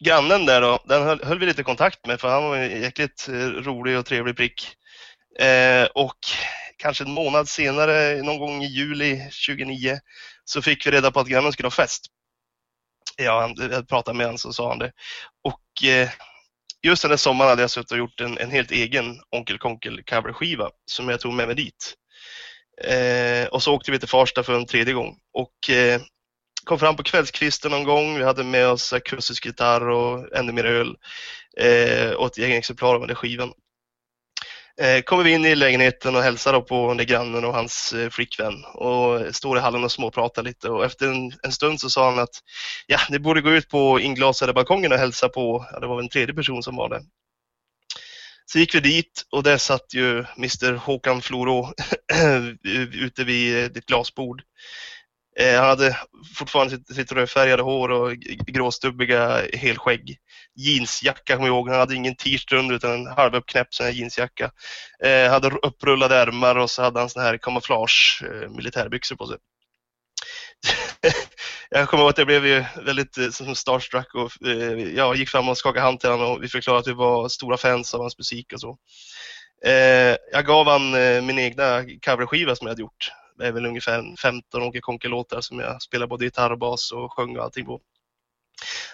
[0.04, 3.28] grannen där då, den höll, höll vi lite kontakt med för han var en jäkligt
[3.28, 4.76] eh, rolig och trevlig prick.
[5.40, 6.18] Eh, och
[6.76, 9.16] kanske en månad senare, någon gång i juli
[9.48, 9.98] 2009,
[10.44, 12.06] så fick vi reda på att grannen skulle ha fest.
[13.16, 14.92] Ja, jag pratade med honom så sa han det.
[15.44, 16.10] Och eh,
[16.82, 20.02] just den där sommaren hade jag suttit och gjort en, en helt egen Onkel Konkel
[20.02, 21.94] coverskiva som jag tog med mig dit.
[22.84, 26.00] Eh, och så åkte vi till Farsta för en tredje gång och eh,
[26.64, 28.18] kom fram på kvällskvisten någon gång.
[28.18, 30.96] Vi hade med oss akustisk gitarr och ännu mer öl
[31.56, 33.52] eh, och ett gäng exemplar av den skivan.
[34.78, 38.64] Eh, kommer vi in i lägenheten och hälsar på den grannen och hans eh, flickvän
[38.64, 42.18] och står i hallen och småpratar lite och efter en, en, stund så sa han
[42.18, 42.34] att
[42.86, 46.08] ja, ni borde gå ut på inglasade balkongen och hälsa på, ja, det var en
[46.08, 47.00] tredje person som var där.
[48.52, 51.72] Så gick vi dit och där satt ju Mr Håkan Floro
[52.94, 54.42] ute vid eh, ett glasbord.
[55.38, 55.98] Eh, han hade
[56.34, 58.12] fortfarande sitt, sitt rödfärgade hår och
[58.46, 60.16] gråstubbiga helskägg.
[60.56, 61.68] Jeansjacka kommer jag ihåg.
[61.68, 64.50] Han hade ingen t-shirt under utan en halvuppknäppt sån här jeansjacka.
[65.04, 69.36] Eh, hade upprullade ärmar och så hade han sån här kamouflage eh, militärbyxor på sig.
[71.70, 75.28] jag kommer ihåg att jag blev ju väldigt eh, som starstruck och eh, jag gick
[75.28, 78.00] fram och skakade hand till honom och vi förklarade att vi var stora fans av
[78.00, 78.78] hans musik och så.
[79.64, 83.66] Eh, jag gav han eh, min egna coverskiva som jag hade gjort det är väl
[83.66, 87.66] ungefär 15 Åke Konke-låtar som jag spelar både gitarr och bas och sjöng och allting
[87.66, 87.80] på.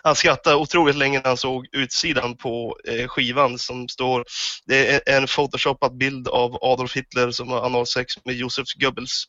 [0.02, 4.24] Han skrattade otroligt länge när han såg utsidan på eh, skivan som står,
[4.66, 9.24] det är en photoshopad bild av Adolf Hitler som har analsex med Josef Goebbels.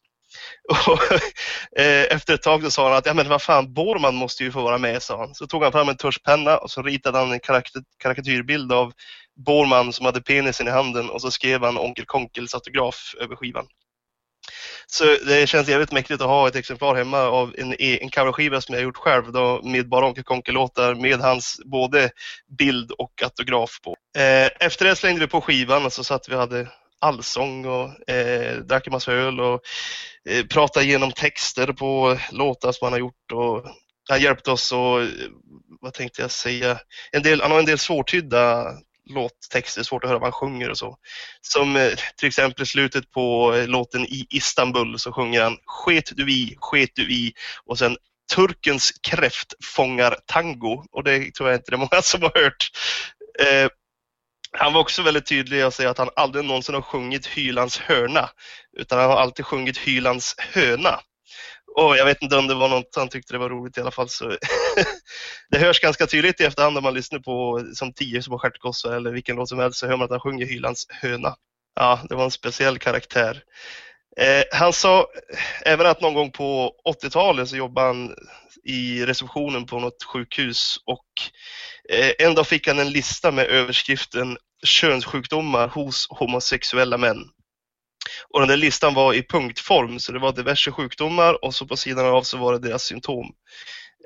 [0.87, 1.11] Och,
[1.79, 4.51] eh, efter ett tag så sa han att ja, men vad fan, Borman måste ju
[4.51, 5.35] få vara med, sa han.
[5.35, 7.39] Så tog han fram en tuschpenna och så ritade han en
[8.03, 8.93] karikatyrbild av
[9.45, 13.67] Borman som hade penisen i handen och så skrev han Onkel Konkels autograf över skivan.
[14.87, 18.61] Så det känns jävligt mäktigt att ha ett exemplar hemma av en, e- en coverskiva
[18.61, 22.09] som jag gjort själv då, med bara Onkel Konke-låtar med hans både
[22.57, 23.95] bild och autograf på.
[24.17, 26.67] Eh, efter det slängde vi på skivan och så satt vi och hade
[27.01, 29.61] allsång och eh, drack en massa öl och
[30.29, 33.65] eh, pratade igenom texter på låtar som han har gjort och
[34.09, 35.07] han hjälpte oss och eh,
[35.81, 36.79] vad tänkte jag säga,
[37.11, 38.73] en del, han har en del svårtydda
[39.09, 40.97] låttexter, svårt att höra vad han sjunger och så.
[41.41, 46.11] Som eh, till exempel i slutet på eh, låten i Istanbul så sjunger han Sket
[46.15, 47.33] du i, sket du i
[47.65, 47.97] och sen
[48.35, 52.69] Turkens kräftfångartango och det tror jag inte det är många som har hört.
[53.39, 53.69] Eh,
[54.51, 58.29] han var också väldigt tydlig och säger att han aldrig någonsin har sjungit Hylands hörna
[58.77, 60.99] utan han har alltid sjungit Hylands höna
[61.77, 63.91] oh, jag vet inte om det var något han tyckte det var roligt i alla
[63.91, 64.09] fall.
[64.09, 64.29] Så
[65.51, 69.11] det hörs ganska tydligt i efterhand om man lyssnar på som tio små stjärtgossar eller
[69.11, 71.35] vilken låt som helst så hör man att han sjunger Hylands höna.
[71.75, 73.43] Ja, det var en speciell karaktär.
[74.17, 75.07] Eh, han sa
[75.65, 76.73] även att någon gång på
[77.03, 78.15] 80-talet så jobbade han
[78.63, 81.05] i receptionen på något sjukhus och
[81.89, 87.29] eh, en dag fick han en lista med överskriften könssjukdomar hos homosexuella män.
[88.29, 91.77] Och den där listan var i punktform, så det var diverse sjukdomar och så på
[91.77, 93.25] sidan av så var det deras symptom.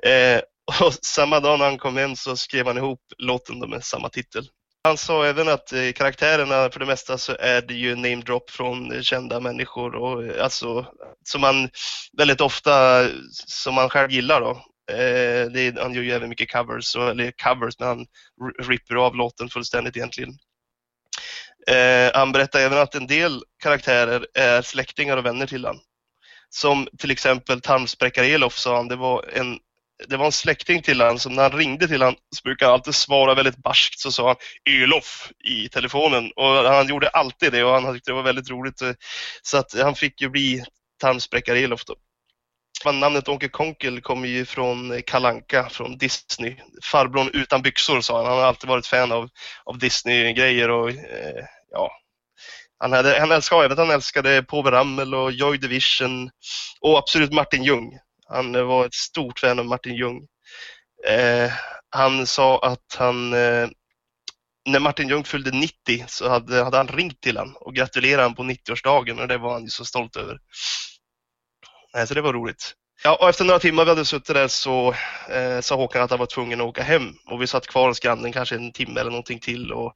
[0.06, 0.40] Eh,
[0.80, 4.48] och samma dag när han kom hem så skrev han ihop låten med samma titel.
[4.84, 8.92] Han sa även att eh, karaktärerna för det mesta så är det ju namedrop från
[8.92, 10.86] eh, kända människor och eh, alltså
[11.24, 11.70] som man
[12.18, 13.06] väldigt ofta,
[13.46, 14.50] som man själv gillar då.
[14.92, 18.06] Eh, det, han gör ju även mycket covers, och, eller covers, men han
[18.62, 20.30] ripper av låten fullständigt egentligen.
[21.66, 25.82] Eh, han berättar även att en del karaktärer är släktingar och vänner till honom.
[26.50, 29.58] Som till exempel tarmspräckare Elof sa han, det var en
[30.08, 32.74] det var en släkting till honom som när han ringde till honom så brukade han
[32.74, 34.36] alltid svara väldigt barskt så sa han
[34.70, 38.82] Elof i telefonen och han gjorde alltid det och han tyckte det var väldigt roligt
[39.42, 40.64] så att han fick ju bli
[41.00, 41.94] tarmspräckare Elof då.
[42.90, 46.56] Namnet Onkel Konkel kommer ju från Kalanka från Disney.
[46.84, 48.26] Farbrorn utan byxor sa han.
[48.26, 49.28] Han har alltid varit fan av,
[49.64, 51.90] av Disney-grejer och eh, ja,
[52.78, 56.30] han, hade, han älskade även han älskade Povel Ramel och Joy Division
[56.80, 57.98] och absolut Martin Ljung.
[58.28, 60.26] Han var ett stort fan av Martin Ljung.
[61.08, 61.50] Eh,
[61.90, 63.68] han sa att han, eh,
[64.66, 68.34] när Martin Ljung fyllde 90 så hade, hade han ringt till honom och gratulerat honom
[68.34, 70.38] på 90-årsdagen och det var han ju så stolt över.
[71.96, 72.74] Eh, så det var roligt.
[73.04, 74.94] Ja, och efter några timmar vi hade suttit där så
[75.28, 78.00] eh, sa Håkan att han var tvungen att åka hem och vi satt kvar hos
[78.00, 79.92] grannen kanske en timme eller någonting till och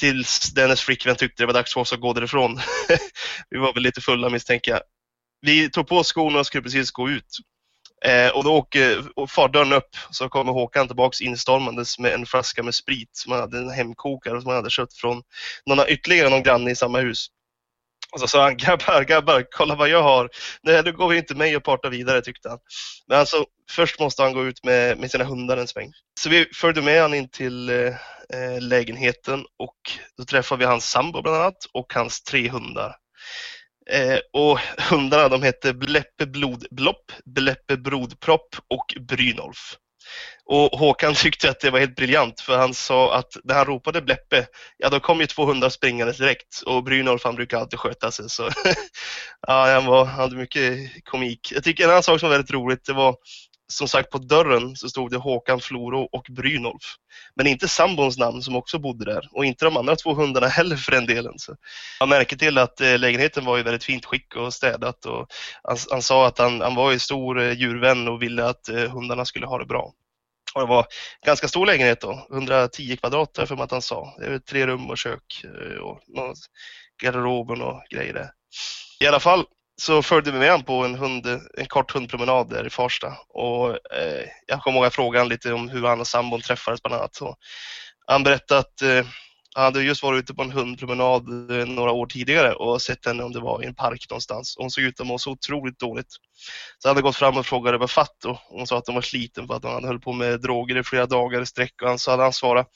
[0.00, 2.60] tills Dennis flickvän tyckte det var dags för oss att gå därifrån.
[3.50, 4.80] vi var väl lite fulla misstänker jag.
[5.40, 7.38] Vi tog på skorna och skulle precis gå ut
[8.04, 12.74] Eh, och då åker fardörren upp så kommer Håkan tillbaks instormandes med en flaska med
[12.74, 15.22] sprit som han hade en hemkokare som han hade köpt från
[15.66, 17.26] någon, ytterligare någon granne i samma hus.
[18.12, 20.30] Och så sa han, grabbar, grabbar, kolla vad jag har.
[20.62, 22.58] Nej, då går vi inte med och partar vidare tyckte han.
[23.06, 25.92] Men alltså, först måste han gå ut med, med sina hundar en sväng.
[26.20, 27.86] Så vi följde med han in till eh,
[28.34, 29.76] eh lägenheten och
[30.18, 32.96] då träffade vi hans sambo bland annat och hans tre hundar.
[33.90, 34.58] Eh, och
[34.90, 39.76] hundarna de hette Bleppe Blodblopp, Bleppe Brodpropp och Brynolf.
[40.44, 44.02] Och Håkan tyckte att det var helt briljant för han sa att när han ropade
[44.02, 44.46] Bleppe,
[44.78, 48.30] ja då kom ju två hundar springande direkt och Brynolf han brukar alltid sköta sig
[48.30, 48.42] så
[49.46, 51.52] ja, han, var, han hade mycket komik.
[51.54, 53.16] Jag tycker en annan sak som var väldigt roligt det var
[53.70, 56.96] som sagt på dörren så stod det Håkan Floro och Brynolf.
[57.36, 60.76] Men inte sambons namn som också bodde där och inte de andra två hundarna heller
[60.76, 61.34] för den delen.
[61.36, 61.56] Så
[62.00, 65.26] jag märker till att eh, lägenheten var i väldigt fint skick och städat och
[65.62, 68.90] han, han sa att han, han var en stor eh, djurvän och ville att eh,
[68.90, 69.92] hundarna skulle ha det bra.
[70.54, 70.86] Och det var
[71.26, 74.14] ganska stor lägenhet då, 110 kvadrat för att han sa.
[74.18, 75.44] Det är tre rum och kök
[75.82, 76.00] och
[77.02, 78.30] garderoben och grejer där.
[79.00, 79.44] I alla fall
[79.80, 81.26] så följde vi med honom på en, hund,
[81.58, 83.16] en kort hundpromenad där i Farsta.
[83.28, 86.40] Och, eh, jag kommer ihåg att jag frågade honom lite om hur han och sambon
[86.40, 87.14] träffades bland annat.
[87.14, 87.36] Så
[88.06, 89.06] han berättade att eh,
[89.54, 93.22] han hade just varit ute på en hundpromenad eh, några år tidigare och sett henne
[93.22, 94.54] om det var i en park någonstans.
[94.58, 96.12] Hon såg ut att må så otroligt dåligt.
[96.78, 99.02] Så han hade gått fram och frågat vad fatt och hon sa att hon var
[99.02, 101.88] sliten för att hon hade höll på med droger i flera dagar i sträck och
[101.88, 102.66] han så hade han svarat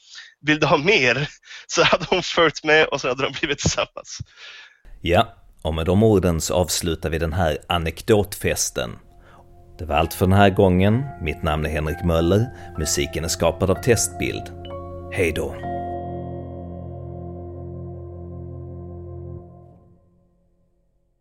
[0.41, 1.29] Vill du ha mer?
[1.67, 4.19] Så hade hon följt med och så hade de blivit tillsammans.
[5.03, 8.91] Ja, och med de orden så avslutar vi den här anekdotfesten.
[9.79, 11.03] Det var allt för den här gången.
[11.23, 12.47] Mitt namn är Henrik Möller.
[12.79, 14.43] Musiken är skapad av Testbild.
[15.13, 15.74] Hej då!